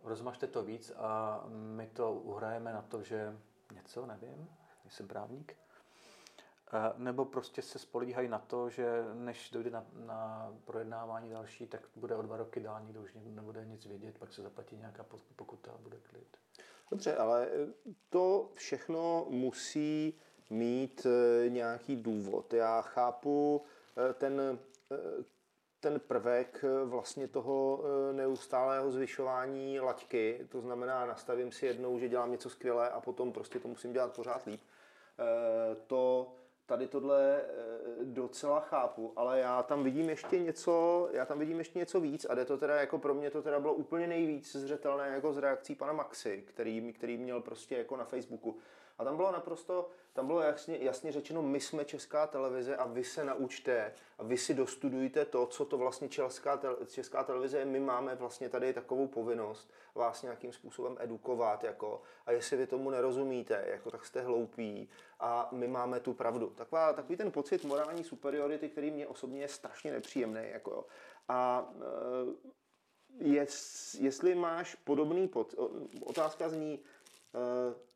rozmažte 0.05 0.47
to 0.47 0.63
víc 0.63 0.93
a 0.97 1.43
my 1.49 1.87
to 1.87 2.13
uhrajeme 2.13 2.73
na 2.73 2.83
to, 2.83 3.03
že 3.03 3.39
něco, 3.75 4.07
nevím, 4.07 4.49
nejsem 4.85 5.09
právník, 5.09 5.57
nebo 6.97 7.25
prostě 7.25 7.63
se 7.63 7.79
spolíhají 7.79 8.29
na 8.29 8.39
to, 8.39 8.71
že 8.71 9.05
než 9.15 9.51
dojde 9.51 9.71
na, 9.71 9.87
na 9.95 10.53
projednávání 10.65 11.31
další, 11.31 11.67
tak 11.67 11.81
bude 11.97 12.17
o 12.17 12.23
dva 12.23 12.37
roky 12.37 12.61
dál, 12.61 12.81
nikdo 12.81 13.03
už 13.03 13.17
nebude 13.25 13.65
nic 13.65 13.87
vědět, 13.87 14.19
pak 14.19 14.33
se 14.33 14.43
zaplatí 14.43 14.77
nějaká 14.77 15.07
pokuta 15.37 15.73
a 15.73 15.79
bude 15.79 15.97
klid. 15.97 16.37
Dobře, 16.91 17.17
ale 17.17 17.49
to 18.11 18.51
všechno 18.55 19.27
musí 19.29 20.15
mít 20.51 21.07
eh, 21.07 21.49
nějaký 21.49 21.97
důvod. 21.97 22.53
Já 22.53 22.83
chápu 22.83 23.65
eh, 24.11 24.13
ten, 24.13 24.59
eh, 24.93 24.97
ten 25.81 26.01
prvek 26.01 26.65
vlastně 26.85 27.29
toho 27.29 27.83
neustálého 28.13 28.91
zvyšování 28.91 29.81
laťky, 29.81 30.47
to 30.49 30.61
znamená 30.61 31.07
nastavím 31.07 31.53
si 31.53 31.67
jednou, 31.67 31.99
že 31.99 32.09
dělám 32.09 32.33
něco 32.33 32.51
skvělé 32.51 32.91
a 32.91 33.01
potom 33.01 33.33
prostě 33.33 33.59
to 33.59 33.69
musím 33.69 33.93
dělat 33.93 34.13
pořád 34.13 34.47
líp. 34.47 34.61
To 35.87 36.33
tady 36.67 36.87
tohle 36.87 37.43
docela 38.03 38.61
chápu, 38.61 39.13
ale 39.17 39.41
já 39.41 39.63
tam 39.63 39.85
vidím 39.85 40.09
ještě 40.09 40.39
něco, 40.39 41.09
já 41.13 41.25
tam 41.25 41.39
vidím 41.39 41.59
ještě 41.59 41.79
něco 41.79 42.01
víc 42.01 42.27
a 42.31 42.35
jde 42.35 42.45
to 42.45 42.59
teda 42.59 42.81
jako 42.81 42.99
pro 42.99 43.15
mě 43.15 43.31
to 43.31 43.43
teda 43.43 43.61
bylo 43.61 43.75
úplně 43.75 44.07
nejvíc 44.07 44.57
zřetelné 44.57 45.09
jako 45.09 45.33
z 45.33 45.39
reakcí 45.39 45.75
pana 45.75 45.93
Maxi, 45.93 46.45
který, 46.47 46.93
který 46.93 47.17
měl 47.17 47.41
prostě 47.41 47.77
jako 47.77 47.97
na 47.97 48.05
Facebooku. 48.05 48.59
A 49.01 49.05
tam 49.05 49.17
bylo 49.17 49.33
naprosto, 49.33 49.89
tam 50.13 50.27
bylo 50.27 50.41
jasně, 50.41 50.79
jasně 50.81 51.13
řečeno, 51.13 51.43
my 51.43 51.61
jsme 51.61 51.85
česká 51.85 52.27
televize 52.27 52.77
a 52.77 52.87
vy 52.87 53.05
se 53.05 53.25
naučte 53.25 53.93
a 54.19 54.23
vy 54.23 54.39
si 54.39 54.55
dostudujte 54.55 55.25
to, 55.25 55.47
co 55.47 55.65
to 55.65 55.79
vlastně 55.79 56.09
česká, 56.09 56.61
česká 56.87 57.25
televize 57.25 57.59
je. 57.59 57.65
My 57.65 57.81
máme 57.81 58.15
vlastně 58.15 58.49
tady 58.49 58.73
takovou 58.73 59.07
povinnost 59.09 59.71
vás 59.95 60.23
nějakým 60.23 60.53
způsobem 60.53 60.97
edukovat, 61.01 61.65
jako, 61.65 62.03
a 62.27 62.33
jestli 62.33 62.57
vy 62.57 62.67
tomu 62.67 62.91
nerozumíte, 62.91 63.65
jako, 63.67 63.91
tak 63.91 64.07
jste 64.07 64.21
hloupí 64.21 64.89
a 65.21 65.49
my 65.53 65.69
máme 65.69 66.01
tu 66.01 66.15
pravdu. 66.15 66.51
Taková, 66.51 66.93
takový 66.93 67.17
ten 67.17 67.33
pocit 67.33 67.65
morální 67.65 68.05
superiority, 68.05 68.69
který 68.69 68.91
mě 68.91 69.07
osobně 69.07 69.41
je 69.41 69.49
strašně 69.49 69.93
nepříjemný. 69.93 70.43
Jako. 70.53 70.87
A 71.29 71.71
e, 73.21 73.25
jest, 73.25 73.95
jestli 73.95 74.35
máš 74.35 74.75
podobný 74.75 75.29
pod, 75.29 75.55
otázka 76.07 76.49
zní, 76.49 76.81
Eh, 76.81 77.00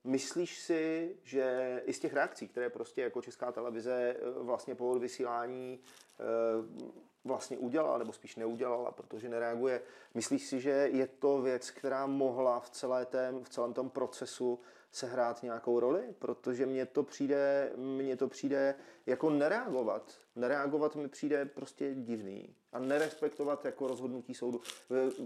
myslíš 0.05 0.59
si, 0.59 1.17
že 1.23 1.83
i 1.85 1.93
z 1.93 1.99
těch 1.99 2.13
reakcí, 2.13 2.49
které 2.49 2.71
prostě 2.71 3.03
jako 3.03 3.23
Česká 3.23 3.53
televize 3.53 4.17
eh, 4.19 4.31
vlastně 4.43 4.75
po 4.75 4.95
vysílání 4.99 5.81
eh, 6.21 6.25
vlastně 7.25 7.59
udělala, 7.59 7.99
nebo 7.99 8.13
spíš 8.13 8.37
neudělala, 8.37 8.93
protože 8.93 9.29
nereaguje. 9.29 9.83
Myslíš 10.15 10.47
si, 10.47 10.61
že 10.61 10.71
je 10.71 11.07
to 11.07 11.43
věc, 11.43 11.71
která 11.71 12.07
mohla 12.07 12.61
v, 12.61 12.71
celé 12.71 13.07
tém, 13.07 13.45
v 13.45 13.49
celém 13.49 13.73
tom 13.73 13.91
procesu 13.91 14.61
sehrát 14.95 15.43
nějakou 15.43 15.81
roli? 15.81 16.03
Protože 16.19 16.67
mně 16.67 16.87
to 16.87 17.03
přijde, 17.03 17.73
mně 17.77 18.17
to 18.17 18.29
přijde 18.29 18.75
jako 19.07 19.31
nereagovat. 19.31 20.15
Nereagovat 20.37 20.97
mi 20.97 21.09
přijde 21.09 21.45
prostě 21.45 21.95
divný. 21.95 22.55
A 22.73 22.79
nerespektovat 22.79 23.65
jako 23.65 23.87
rozhodnutí 23.87 24.35
soudu. 24.35 24.61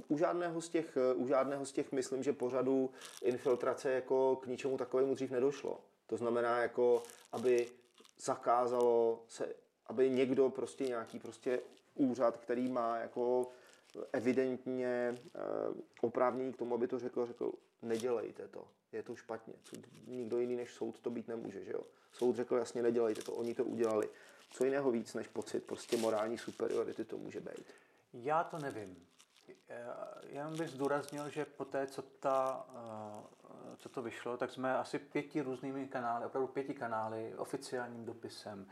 U 0.08 0.18
žádného 0.18 0.60
z 0.60 0.68
těch, 0.68 0.98
u 1.14 1.26
žádného 1.26 1.66
z 1.66 1.72
těch 1.72 1.92
myslím, 1.92 2.22
že 2.22 2.32
pořadu 2.32 2.90
infiltrace 3.22 3.92
jako 3.92 4.36
k 4.36 4.46
ničemu 4.46 4.76
takovému 4.76 5.14
dřív 5.14 5.30
nedošlo. 5.30 5.80
To 6.06 6.16
znamená, 6.16 6.58
jako 6.58 7.02
aby 7.32 7.68
zakázalo 8.20 9.22
se, 9.28 9.54
aby 9.86 10.10
někdo 10.10 10.50
prostě 10.50 10.84
nějaký 10.84 11.18
prostě 11.18 11.60
úřad, 11.94 12.36
který 12.36 12.68
má 12.68 12.98
jako 12.98 13.50
evidentně 14.12 15.18
eh, 15.34 15.40
oprávnění 16.00 16.52
k 16.52 16.56
tomu, 16.56 16.74
aby 16.74 16.88
to 16.88 16.98
řekl, 16.98 17.26
řekl, 17.26 17.52
nedělejte 17.82 18.48
to, 18.48 18.68
je 18.92 19.02
to 19.02 19.16
špatně. 19.16 19.54
Nikdo 20.06 20.38
jiný 20.38 20.56
než 20.56 20.74
soud 20.74 21.00
to 21.00 21.10
být 21.10 21.28
nemůže, 21.28 21.64
že 21.64 21.72
jo? 21.72 21.80
Soud 22.12 22.36
řekl 22.36 22.56
jasně, 22.56 22.82
nedělejte 22.82 23.22
to, 23.22 23.32
oni 23.32 23.54
to 23.54 23.64
udělali. 23.64 24.08
Co 24.50 24.64
jiného 24.64 24.90
víc 24.90 25.14
než 25.14 25.28
pocit 25.28 25.64
prostě 25.64 25.96
morální 25.96 26.38
superiority 26.38 27.04
to 27.04 27.18
může 27.18 27.40
být? 27.40 27.66
Já 28.12 28.44
to 28.44 28.58
nevím. 28.58 29.08
Já 30.28 30.50
bych 30.50 30.68
zdůraznil, 30.68 31.28
že 31.28 31.44
po 31.44 31.64
té, 31.64 31.86
co, 31.86 32.02
ta, 32.02 32.66
eh, 32.74 33.76
co 33.76 33.88
to 33.88 34.02
vyšlo, 34.02 34.36
tak 34.36 34.50
jsme 34.50 34.76
asi 34.76 34.98
pěti 34.98 35.40
různými 35.40 35.88
kanály, 35.88 36.26
opravdu 36.26 36.48
pěti 36.48 36.74
kanály, 36.74 37.34
oficiálním 37.36 38.04
dopisem, 38.04 38.66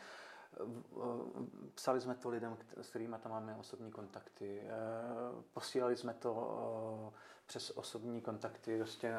Psali 1.75 2.01
jsme 2.01 2.15
to 2.15 2.29
lidem, 2.29 2.57
s 2.77 2.89
kterými 2.89 3.17
tam 3.23 3.33
máme 3.33 3.57
osobní 3.57 3.91
kontakty. 3.91 4.61
Eh, 4.61 4.73
posílali 5.53 5.97
jsme 5.97 6.15
to 6.15 7.13
eh, 7.15 7.19
přes 7.47 7.71
osobní 7.71 8.21
kontakty 8.21 8.79
prostě 8.79 9.15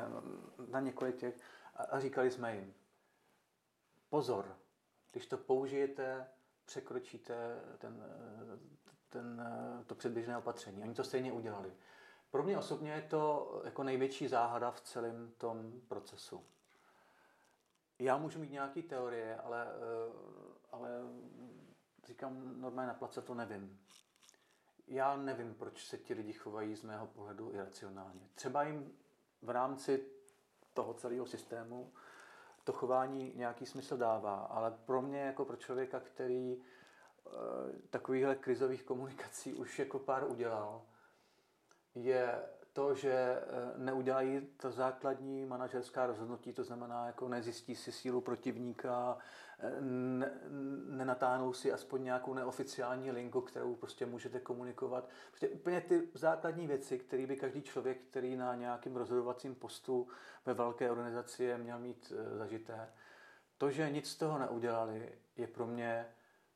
na 0.67 0.79
několik 0.79 1.15
těch 1.15 1.35
a 1.75 1.99
říkali 1.99 2.31
jsme 2.31 2.55
jim, 2.55 2.73
pozor, 4.09 4.57
když 5.11 5.27
to 5.27 5.37
použijete, 5.37 6.27
překročíte 6.65 7.61
ten, 7.77 8.03
eh, 8.05 8.59
ten, 9.09 9.47
to 9.85 9.95
předběžné 9.95 10.37
opatření. 10.37 10.83
Oni 10.83 10.93
to 10.93 11.03
stejně 11.03 11.31
udělali. 11.31 11.73
Pro 12.31 12.43
mě 12.43 12.57
osobně 12.57 12.91
je 12.91 13.01
to 13.01 13.61
jako 13.65 13.83
největší 13.83 14.27
záhada 14.27 14.71
v 14.71 14.81
celém 14.81 15.31
tom 15.37 15.81
procesu. 15.87 16.43
Já 17.99 18.17
můžu 18.17 18.39
mít 18.39 18.51
nějaké 18.51 18.81
teorie, 18.81 19.37
ale, 19.37 19.67
ale 20.71 20.89
říkám 22.07 22.61
normálně 22.61 22.87
na 22.87 22.93
place, 22.93 23.21
to 23.21 23.33
nevím. 23.33 23.79
Já 24.87 25.17
nevím, 25.17 25.55
proč 25.55 25.85
se 25.85 25.97
ti 25.97 26.13
lidi 26.13 26.33
chovají 26.33 26.75
z 26.75 26.83
mého 26.83 27.07
pohledu 27.07 27.53
iracionálně. 27.53 28.29
Třeba 28.35 28.63
jim 28.63 28.97
v 29.41 29.49
rámci 29.49 30.05
toho 30.73 30.93
celého 30.93 31.25
systému 31.25 31.93
to 32.63 32.73
chování 32.73 33.33
nějaký 33.35 33.65
smysl 33.65 33.97
dává, 33.97 34.35
ale 34.35 34.71
pro 34.71 35.01
mě 35.01 35.19
jako 35.19 35.45
pro 35.45 35.55
člověka, 35.55 35.99
který 35.99 36.53
e, 36.53 36.59
takovýchhle 37.89 38.35
krizových 38.35 38.83
komunikací 38.83 39.53
už 39.53 39.79
jako 39.79 39.99
pár 39.99 40.23
udělal, 40.23 40.85
je 41.95 42.43
to, 42.77 42.95
že 42.95 43.11
eh, 43.11 43.43
neudělají 43.77 44.47
to 44.57 44.71
základní 44.71 45.45
manažerská 45.45 46.05
rozhodnutí, 46.07 46.53
to 46.53 46.63
znamená, 46.63 47.05
jako 47.05 47.29
nezjistí 47.29 47.75
si 47.75 47.91
sílu 47.91 48.21
protivníka, 48.21 49.17
eh, 49.59 49.71
nenatáhnou 50.89 51.53
si 51.53 51.71
aspoň 51.71 52.03
nějakou 52.03 52.33
neoficiální 52.33 53.11
linku, 53.11 53.41
kterou 53.41 53.75
prostě 53.75 54.05
můžete 54.05 54.39
komunikovat. 54.39 55.09
Prostě 55.29 55.49
úplně 55.49 55.81
ty 55.81 56.09
základní 56.13 56.67
věci, 56.67 56.99
které 56.99 57.27
by 57.27 57.35
každý 57.35 57.61
člověk, 57.61 57.97
který 58.09 58.35
na 58.35 58.55
nějakém 58.55 58.95
rozhodovacím 58.95 59.55
postu 59.55 60.07
ve 60.45 60.53
velké 60.53 60.91
organizaci 60.91 61.43
je, 61.43 61.57
měl 61.57 61.79
mít 61.79 62.13
eh, 62.15 62.37
zažité. 62.37 62.89
To, 63.57 63.71
že 63.71 63.89
nic 63.89 64.09
z 64.09 64.15
toho 64.15 64.39
neudělali, 64.39 65.11
je 65.37 65.47
pro 65.47 65.67
mě 65.67 66.05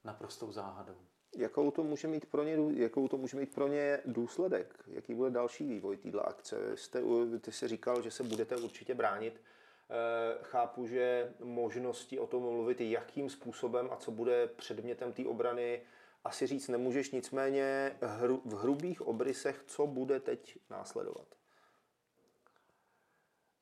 naprostou 0.04 0.52
záhadou. 0.52 0.98
Jakou 1.38 1.72
to 1.72 1.84
může 1.84 2.08
mít 2.08 2.26
pro 2.26 2.44
ně, 2.44 2.58
jakou 2.84 3.08
to 3.08 3.18
může 3.18 3.38
mít 3.38 3.56
pro 3.56 3.68
ně 3.68 4.00
důsledek? 4.06 4.84
Jaký 4.88 5.14
bude 5.14 5.30
další 5.30 5.68
vývoj 5.68 5.98
této 5.98 6.28
akce? 6.28 6.78
Jste, 6.78 7.02
ty 7.42 7.52
jsi 7.52 7.68
říkal, 7.68 8.02
že 8.02 8.12
se 8.12 8.24
budete 8.24 8.58
určitě 8.58 8.96
bránit. 8.96 9.42
Eh, 9.90 10.38
chápu, 10.44 10.88
že 10.88 11.34
možnosti 11.40 12.20
o 12.20 12.28
tom 12.28 12.42
mluvit, 12.42 12.82
jakým 12.82 13.30
způsobem 13.30 13.90
a 13.92 13.96
co 13.96 14.12
bude 14.12 14.48
předmětem 14.48 15.14
té 15.14 15.26
obrany, 15.26 15.82
asi 16.24 16.48
říct 16.48 16.68
nemůžeš, 16.68 17.12
nicméně 17.12 17.98
hru, 18.02 18.42
v 18.46 18.54
hrubých 18.54 19.02
obrysech, 19.02 19.64
co 19.68 19.88
bude 19.88 20.20
teď 20.20 20.58
následovat? 20.70 21.28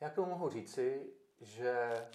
Já 0.01 0.09
to 0.09 0.25
mohu 0.25 0.49
říci, 0.49 1.13
že 1.41 2.07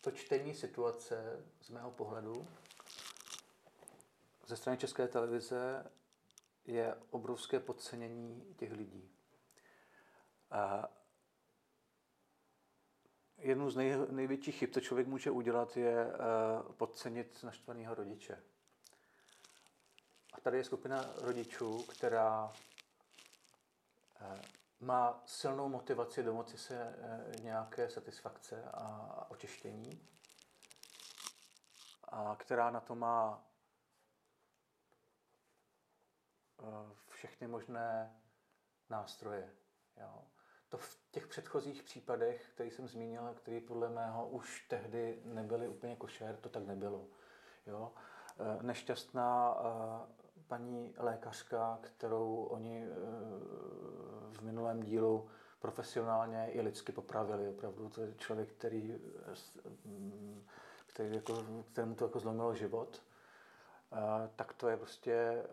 to 0.00 0.10
čtení 0.10 0.54
situace 0.54 1.44
z 1.60 1.70
mého 1.70 1.90
pohledu 1.90 2.48
ze 4.46 4.56
strany 4.56 4.78
České 4.78 5.08
televize 5.08 5.90
je 6.64 6.96
obrovské 7.10 7.60
podcenění 7.60 8.54
těch 8.56 8.72
lidí. 8.72 9.10
A 10.50 10.88
jednu 13.38 13.70
z 13.70 13.76
nej, 13.76 13.96
největších 14.10 14.56
chyb, 14.56 14.70
co 14.72 14.80
člověk 14.80 15.06
může 15.06 15.30
udělat, 15.30 15.76
je 15.76 16.06
uh, 16.06 16.12
podcenit 16.72 17.42
naštvaného 17.42 17.94
rodiče. 17.94 18.42
A 20.32 20.40
tady 20.40 20.56
je 20.56 20.64
skupina 20.64 21.04
rodičů, 21.16 21.82
která 21.82 22.44
uh, 22.44 24.40
má 24.80 25.22
silnou 25.26 25.68
motivaci 25.68 26.22
domoci 26.22 26.58
se 26.58 26.96
uh, 27.36 27.44
nějaké 27.44 27.90
satisfakce 27.90 28.64
a 28.64 29.26
očištění, 29.30 30.08
a 32.08 32.36
která 32.36 32.70
na 32.70 32.80
to 32.80 32.94
má 32.94 33.44
Eh, 36.51 36.51
všechny 37.08 37.48
možné 37.48 38.16
nástroje. 38.90 39.50
Jo. 40.00 40.24
To 40.68 40.78
v 40.78 40.98
těch 41.10 41.26
předchozích 41.26 41.82
případech, 41.82 42.50
který 42.54 42.70
jsem 42.70 42.88
zmínil, 42.88 43.34
který 43.34 43.60
podle 43.60 43.88
mého 43.88 44.28
už 44.28 44.68
tehdy 44.68 45.22
nebyly 45.24 45.68
úplně 45.68 45.96
košer, 45.96 46.36
to 46.36 46.48
tak 46.48 46.66
nebylo. 46.66 47.06
Jo. 47.66 47.92
Eh, 48.38 48.62
nešťastná 48.62 49.56
eh, 49.58 50.12
paní 50.48 50.94
lékařka, 50.98 51.78
kterou 51.82 52.44
oni 52.44 52.86
v 54.32 54.40
minulém 54.40 54.82
dílu 54.82 55.28
profesionálně 55.60 56.50
i 56.50 56.60
lidsky 56.60 56.92
popravili. 56.92 57.48
Opravdu 57.48 57.88
to 57.88 58.00
je 58.00 58.14
člověk, 58.14 58.52
který, 58.52 59.00
který 60.86 61.14
jako, 61.14 61.44
kterému 61.72 61.94
to 61.94 62.04
jako 62.04 62.18
zlomilo 62.18 62.54
život. 62.54 63.02
Tak 64.36 64.52
to 64.52 64.68
je 64.68 64.76
prostě 64.76 65.44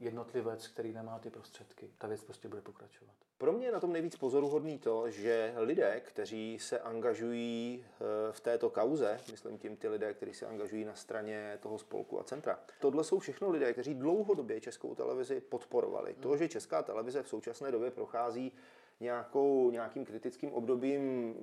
jednotlivec, 0.00 0.68
který 0.68 0.92
nemá 0.92 1.18
ty 1.18 1.30
prostředky. 1.30 1.90
Ta 1.98 2.06
věc 2.06 2.24
prostě 2.24 2.48
bude 2.48 2.62
pokračovat. 2.62 3.14
Pro 3.38 3.52
mě 3.52 3.66
je 3.66 3.72
na 3.72 3.80
tom 3.80 3.92
nejvíc 3.92 4.16
pozoruhodný 4.16 4.78
to, 4.78 5.10
že 5.10 5.54
lidé, 5.56 6.00
kteří 6.04 6.58
se 6.58 6.78
angažují 6.78 7.84
eh, 7.84 8.32
v 8.32 8.40
této 8.40 8.70
kauze, 8.70 9.20
myslím 9.30 9.58
tím 9.58 9.76
ty 9.76 9.88
lidé, 9.88 10.14
kteří 10.14 10.34
se 10.34 10.46
angažují 10.46 10.84
na 10.84 10.94
straně 10.94 11.58
toho 11.62 11.78
spolku 11.78 12.20
a 12.20 12.24
centra, 12.24 12.58
tohle 12.80 13.04
jsou 13.04 13.18
všechno 13.18 13.50
lidé, 13.50 13.72
kteří 13.72 13.94
dlouhodobě 13.94 14.60
českou 14.60 14.94
televizi 14.94 15.40
podporovali. 15.40 16.14
To, 16.20 16.36
že 16.36 16.48
česká 16.48 16.82
televize 16.82 17.22
v 17.22 17.28
současné 17.28 17.70
době 17.72 17.90
prochází 17.90 18.52
nějakou, 19.00 19.70
nějakým 19.70 20.04
kritickým 20.04 20.52
obdobím 20.52 21.34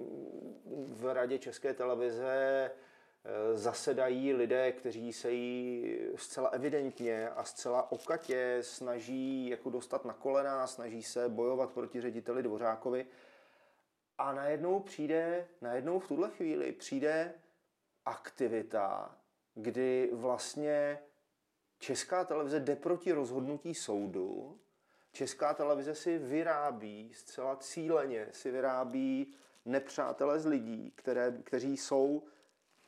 v 0.87 1.13
radě 1.13 1.39
české 1.39 1.73
televize, 1.73 2.71
zasedají 3.53 4.33
lidé, 4.33 4.71
kteří 4.71 5.13
se 5.13 5.31
jí 5.31 5.97
zcela 6.15 6.49
evidentně 6.49 7.29
a 7.29 7.43
zcela 7.43 7.91
okatě 7.91 8.57
snaží 8.61 9.49
jako 9.49 9.69
dostat 9.69 10.05
na 10.05 10.13
kolena, 10.13 10.67
snaží 10.67 11.03
se 11.03 11.29
bojovat 11.29 11.71
proti 11.71 12.01
řediteli 12.01 12.43
Dvořákovi. 12.43 13.05
A 14.17 14.33
najednou 14.33 14.79
přijde, 14.79 15.47
najednou 15.61 15.99
v 15.99 16.07
tuhle 16.07 16.29
chvíli 16.29 16.71
přijde 16.71 17.33
aktivita, 18.05 19.17
kdy 19.53 20.09
vlastně 20.13 20.99
Česká 21.79 22.25
televize 22.25 22.59
jde 22.59 22.75
proti 22.75 23.11
rozhodnutí 23.11 23.75
soudu, 23.75 24.59
Česká 25.11 25.53
televize 25.53 25.95
si 25.95 26.17
vyrábí, 26.17 27.13
zcela 27.13 27.55
cíleně 27.55 28.27
si 28.31 28.51
vyrábí 28.51 29.33
nepřátelé 29.65 30.39
z 30.39 30.45
lidí, 30.45 30.91
které, 30.95 31.37
kteří 31.43 31.77
jsou 31.77 32.23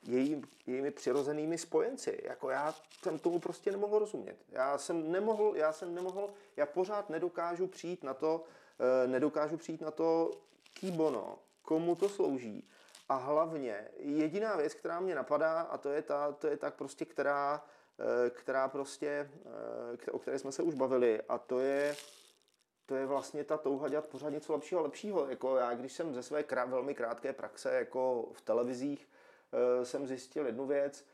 její, 0.04 0.42
jejími 0.68 0.92
přirozenými 0.92 1.58
spojenci. 1.58 2.20
Jako 2.24 2.50
já 2.50 2.76
jsem 3.04 3.20
tomu 3.20 3.40
prostě 3.40 3.72
nemohl 3.72 4.00
rozumět. 4.00 4.38
Já 4.50 4.78
jsem 4.78 5.12
nemohl, 5.12 5.54
já 5.56 5.74
jsem 5.74 5.96
nemohl, 5.96 6.30
já 6.58 6.66
pořád 6.66 7.10
nedokážu 7.10 7.68
přijít 7.68 8.04
na 8.04 8.14
to, 8.14 8.44
eh, 8.80 9.08
nedokážu 9.08 9.58
přijít 9.58 9.82
na 9.82 9.92
to, 9.92 10.32
kýbono, 10.74 11.40
komu 11.62 11.96
to 11.96 12.10
slouží. 12.10 12.70
A 13.10 13.16
hlavně 13.16 13.88
jediná 13.98 14.56
věc, 14.56 14.74
která 14.74 15.00
mě 15.00 15.16
napadá, 15.16 15.62
a 15.62 15.78
to 15.78 15.90
je 15.90 16.02
ta, 16.02 16.32
to 16.32 16.48
je 16.48 16.58
tak 16.58 16.76
prostě, 16.76 17.06
která, 17.06 17.66
eh, 18.00 18.30
která 18.30 18.68
prostě, 18.68 19.30
eh, 20.08 20.12
o 20.12 20.20
které 20.20 20.40
jsme 20.40 20.52
se 20.52 20.64
už 20.64 20.74
bavili, 20.74 21.22
a 21.30 21.38
to 21.38 21.60
je, 21.60 21.96
to 22.86 22.96
je 22.96 23.06
vlastně 23.06 23.44
ta 23.44 23.58
touha 23.58 23.90
dělat 23.90 24.06
pořád 24.06 24.30
něco 24.30 24.54
lepšího 24.54 24.80
a 24.82 24.84
lepšího. 24.84 25.30
Jako 25.30 25.58
já, 25.58 25.74
když 25.74 25.94
jsem 25.94 26.14
ze 26.14 26.24
své 26.24 26.44
krát, 26.44 26.70
velmi 26.70 26.96
krátké 26.96 27.34
praxe 27.34 27.74
jako 27.74 28.30
v 28.34 28.42
televizích, 28.42 29.08
jsem 29.84 30.08
zjistil 30.08 30.46
jednu 30.46 30.68
věc. 30.68 31.06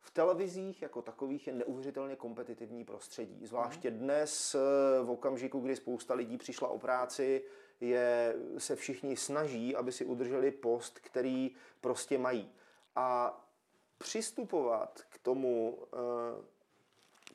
V 0.00 0.10
televizích 0.10 0.82
jako 0.82 1.02
takových 1.02 1.46
je 1.46 1.52
neuvěřitelně 1.52 2.16
kompetitivní 2.16 2.84
prostředí. 2.84 3.46
Zvláště 3.46 3.90
dnes, 3.90 4.54
e, 4.54 4.58
v 5.02 5.10
okamžiku, 5.10 5.60
kdy 5.60 5.76
spousta 5.76 6.14
lidí 6.14 6.38
přišla 6.38 6.68
o 6.68 6.78
práci, 6.78 7.44
je, 7.80 8.36
se 8.58 8.76
všichni 8.76 9.16
snaží, 9.16 9.76
aby 9.76 9.92
si 9.92 10.04
udrželi 10.04 10.50
post, 10.50 10.98
který 10.98 11.54
prostě 11.80 12.18
mají. 12.18 12.52
A 12.96 13.40
přistupovat 13.98 15.00
k 15.08 15.18
tomu 15.18 15.78
e, 15.82 16.55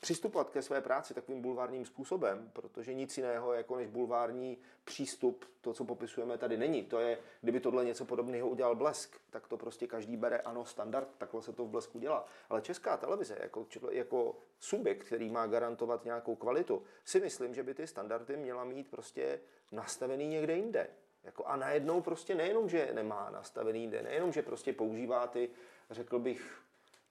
přistupovat 0.02 0.50
ke 0.50 0.62
své 0.62 0.82
práci 0.82 1.14
takovým 1.14 1.42
bulvárním 1.42 1.86
způsobem, 1.86 2.50
protože 2.54 2.94
nic 2.94 3.18
jiného 3.18 3.54
jako 3.54 3.76
než 3.76 3.88
bulvární 3.88 4.58
přístup, 4.84 5.46
to, 5.62 5.74
co 5.74 5.86
popisujeme 5.86 6.38
tady, 6.38 6.58
není. 6.58 6.84
To 6.84 7.00
je, 7.00 7.18
kdyby 7.42 7.60
tohle 7.60 7.86
něco 7.86 8.06
podobného 8.06 8.50
udělal 8.50 8.76
Blesk, 8.76 9.20
tak 9.30 9.48
to 9.48 9.58
prostě 9.58 9.88
každý 9.88 10.18
bere, 10.18 10.38
ano, 10.40 10.66
standard, 10.66 11.08
takhle 11.18 11.42
se 11.42 11.54
to 11.54 11.66
v 11.66 11.70
Blesku 11.70 12.00
dělá. 12.00 12.26
Ale 12.50 12.62
česká 12.62 12.98
televize, 12.98 13.38
jako, 13.42 13.68
jako 13.92 14.36
subjekt, 14.60 15.04
který 15.04 15.30
má 15.30 15.48
garantovat 15.48 16.06
nějakou 16.06 16.36
kvalitu, 16.36 16.84
si 17.06 17.20
myslím, 17.20 17.56
že 17.56 17.64
by 17.64 17.74
ty 17.74 17.88
standardy 17.88 18.38
měla 18.38 18.64
mít 18.64 18.92
prostě 18.92 19.40
nastavený 19.72 20.28
někde 20.28 20.56
jinde. 20.56 20.88
Jako 21.24 21.46
a 21.46 21.56
najednou 21.56 22.02
prostě 22.02 22.36
nejenom, 22.36 22.70
že 22.70 22.90
nemá 22.94 23.30
nastavený 23.30 23.82
jinde, 23.82 24.02
nejenom, 24.02 24.34
že 24.34 24.42
prostě 24.42 24.74
používá 24.74 25.28
ty, 25.28 25.50
řekl 25.90 26.20
bych, 26.20 26.62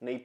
nej, 0.00 0.24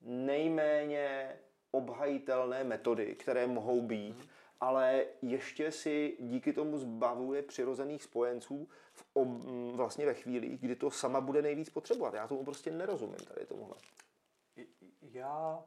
nejméně 0.00 1.36
obhajitelné 1.76 2.64
metody, 2.64 3.14
které 3.14 3.46
mohou 3.46 3.82
být, 3.82 4.28
ale 4.60 5.04
ještě 5.22 5.72
si 5.72 6.16
díky 6.20 6.52
tomu 6.52 6.78
zbavuje 6.78 7.42
přirozených 7.42 8.02
spojenců 8.02 8.68
v 8.92 9.06
ob, 9.12 9.28
vlastně 9.76 10.06
ve 10.06 10.14
chvíli, 10.14 10.48
kdy 10.48 10.76
to 10.76 10.90
sama 10.90 11.20
bude 11.20 11.42
nejvíc 11.42 11.70
potřebovat. 11.70 12.14
Já 12.14 12.28
tomu 12.28 12.44
prostě 12.44 12.70
nerozumím 12.70 13.16
tady 13.16 13.46
tomuhle. 13.46 13.76
Já 15.02 15.64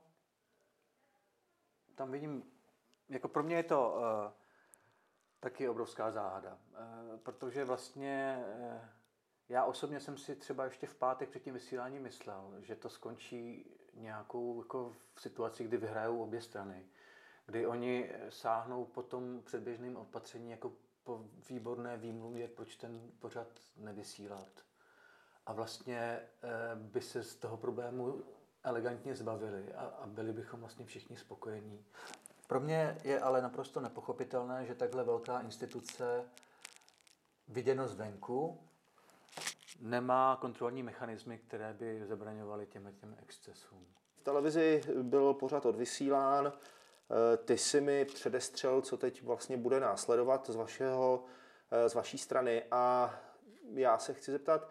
tam 1.95 2.12
vidím, 2.12 2.43
jako 3.10 3.28
pro 3.28 3.43
mě 3.43 3.56
je 3.56 3.63
to 3.63 3.95
uh, 3.95 4.32
taky 5.39 5.69
obrovská 5.69 6.12
záhada, 6.12 6.58
uh, 6.72 7.19
protože 7.19 7.65
vlastně 7.65 8.45
uh, 8.60 8.82
já 9.50 9.63
osobně 9.63 10.00
jsem 10.00 10.17
si 10.17 10.36
třeba 10.36 10.65
ještě 10.65 10.88
v 10.88 10.95
pátek 10.95 11.30
před 11.30 11.43
tím 11.43 11.54
vysíláním 11.54 12.02
myslel, 12.02 12.54
že 12.60 12.76
to 12.76 12.89
skončí 12.89 13.72
nějakou 13.99 14.62
jako 14.62 14.95
v 15.13 15.21
situaci, 15.21 15.63
kdy 15.63 15.77
vyhrajou 15.77 16.23
obě 16.23 16.41
strany, 16.41 16.85
kdy 17.45 17.67
oni 17.67 18.12
sáhnou 18.29 18.85
po 18.85 19.03
tom 19.03 19.41
předběžným 19.45 19.97
opatření 19.97 20.51
jako 20.51 20.71
po 21.03 21.25
výborné 21.49 21.97
výmluvě, 21.97 22.47
proč 22.47 22.75
ten 22.75 23.12
pořad 23.19 23.47
nevysílat. 23.77 24.49
A 25.45 25.53
vlastně 25.53 25.99
eh, 25.99 26.29
by 26.75 27.01
se 27.01 27.23
z 27.23 27.35
toho 27.35 27.57
problému 27.57 28.23
elegantně 28.63 29.15
zbavili 29.15 29.73
a, 29.73 29.81
a 29.81 30.07
byli 30.07 30.33
bychom 30.33 30.59
vlastně 30.59 30.85
všichni 30.85 31.17
spokojení. 31.17 31.85
Pro 32.47 32.59
mě 32.59 32.97
je 33.03 33.19
ale 33.19 33.41
naprosto 33.41 33.81
nepochopitelné, 33.81 34.65
že 34.65 34.75
takhle 34.75 35.03
velká 35.03 35.41
instituce 35.41 36.25
viděno 37.47 37.88
zvenku 37.88 38.68
nemá 39.81 40.37
kontrolní 40.41 40.83
mechanismy, 40.83 41.37
které 41.37 41.73
by 41.73 42.05
zabraňovaly 42.05 42.65
těm, 42.65 42.93
těm 43.01 43.15
excesům. 43.21 43.85
V 44.15 44.23
televizi 44.23 44.81
byl 45.01 45.33
pořád 45.33 45.65
odvysílán. 45.65 46.53
Eh, 46.53 47.37
ty 47.37 47.57
si 47.57 47.81
mi 47.81 48.05
předestřel, 48.05 48.81
co 48.81 48.97
teď 48.97 49.23
vlastně 49.23 49.57
bude 49.57 49.79
následovat 49.79 50.49
z, 50.49 50.55
vašeho, 50.55 51.23
eh, 51.71 51.89
z 51.89 51.93
vaší 51.93 52.17
strany 52.17 52.63
a 52.71 53.15
já 53.73 53.97
se 53.97 54.13
chci 54.13 54.31
zeptat, 54.31 54.69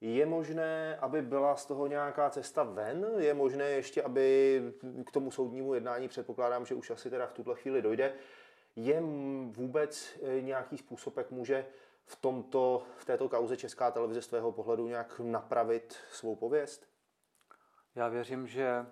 je 0.00 0.26
možné, 0.26 0.96
aby 0.96 1.22
byla 1.22 1.56
z 1.56 1.66
toho 1.66 1.86
nějaká 1.86 2.30
cesta 2.30 2.62
ven? 2.62 3.06
Je 3.18 3.34
možné 3.34 3.64
ještě, 3.70 4.02
aby 4.02 4.62
k 5.06 5.10
tomu 5.10 5.30
soudnímu 5.30 5.74
jednání 5.74 6.08
předpokládám, 6.08 6.66
že 6.66 6.74
už 6.74 6.90
asi 6.90 7.10
teda 7.10 7.26
v 7.26 7.32
tuto 7.32 7.54
chvíli 7.54 7.82
dojde. 7.82 8.14
Je 8.76 9.02
vůbec 9.46 10.18
eh, 10.22 10.40
nějaký 10.40 10.78
způsob, 10.78 11.16
jak 11.16 11.30
může 11.30 11.66
v, 12.06 12.16
tomto, 12.16 12.86
v 12.98 13.04
této 13.04 13.28
kauze 13.28 13.56
Česká 13.56 13.90
televize 13.90 14.22
z 14.22 14.26
tvého 14.26 14.52
pohledu 14.52 14.88
nějak 14.88 15.20
napravit 15.20 15.96
svou 16.10 16.36
pověst? 16.36 16.88
Já 17.94 18.08
věřím, 18.08 18.46
že 18.46 18.86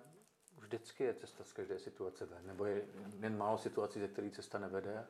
vždycky 0.57 1.03
je 1.03 1.13
cesta 1.13 1.43
z 1.43 1.53
každé 1.53 1.79
situace 1.79 2.25
ven, 2.25 2.47
nebo 2.47 2.65
je 2.65 2.87
jen 3.19 3.37
málo 3.37 3.57
situací, 3.57 3.99
ze 3.99 4.07
kterých 4.07 4.33
cesta 4.33 4.59
nevede. 4.59 5.07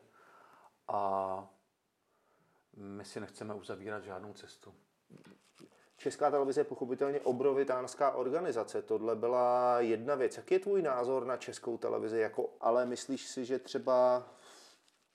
A 0.88 1.48
my 2.76 3.04
si 3.04 3.20
nechceme 3.20 3.54
uzavírat 3.54 4.04
žádnou 4.04 4.32
cestu. 4.32 4.74
Česká 5.96 6.30
televize 6.30 6.60
je 6.60 6.64
pochopitelně 6.64 7.20
obrovitánská 7.20 8.10
organizace. 8.10 8.82
Tohle 8.82 9.16
byla 9.16 9.80
jedna 9.80 10.14
věc. 10.14 10.36
Jak 10.36 10.50
je 10.50 10.58
tvůj 10.58 10.82
názor 10.82 11.26
na 11.26 11.36
českou 11.36 11.78
televizi? 11.78 12.18
Jako, 12.18 12.50
ale 12.60 12.86
myslíš 12.86 13.26
si, 13.26 13.44
že 13.44 13.58
třeba 13.58 14.28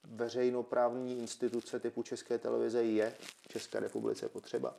veřejnoprávní 0.08 1.18
instituce 1.18 1.80
typu 1.80 2.02
České 2.02 2.38
televize 2.38 2.82
je 2.82 3.14
v 3.42 3.48
České 3.48 3.80
republice 3.80 4.28
potřeba? 4.28 4.74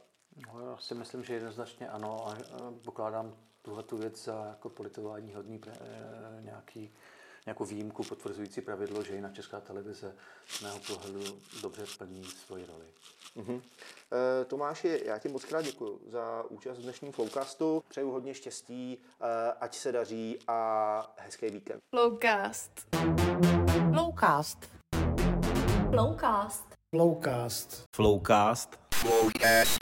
No, 0.53 0.71
já 0.71 0.77
si 0.77 0.95
myslím, 0.95 1.23
že 1.23 1.33
jednoznačně 1.33 1.89
ano 1.89 2.27
a 2.27 2.37
pokládám 2.83 3.35
tuhle 3.61 3.83
tu 3.83 3.97
věc 3.97 4.23
za 4.23 4.45
jako 4.45 4.69
politování 4.69 5.33
hodný 5.33 5.59
pre, 5.59 5.71
eh, 5.81 6.41
nějaký, 6.41 6.93
nějakou 7.45 7.65
výjimku 7.65 8.03
potvrzující 8.03 8.61
pravidlo, 8.61 9.03
že 9.03 9.15
jinak 9.15 9.33
Česká 9.33 9.61
televize 9.61 10.15
z 10.47 10.61
mého 10.61 10.79
pohledu 10.79 11.39
dobře 11.61 11.85
plní 11.97 12.23
svoji 12.25 12.65
roli. 12.65 12.85
Mm-hmm. 13.37 13.61
E, 14.41 14.45
Tomáši, 14.45 15.01
já 15.05 15.19
ti 15.19 15.29
moc 15.29 15.45
krát 15.45 15.61
děkuji 15.61 15.99
za 16.07 16.43
účast 16.49 16.77
v 16.77 16.81
dnešním 16.81 17.11
Flowcastu. 17.11 17.83
Přeju 17.89 18.11
hodně 18.11 18.33
štěstí, 18.33 18.97
e, 19.21 19.51
ať 19.51 19.75
se 19.75 19.91
daří 19.91 20.39
a 20.47 21.15
hezký 21.17 21.49
víkend. 21.49 21.79
Flowcast. 21.89 22.71
Flowcast. 23.93 24.78
Flowcast. 25.91 26.61
Flowcast. 26.93 27.83
Flowcast. 27.91 28.67
Flowcast. 28.91 29.79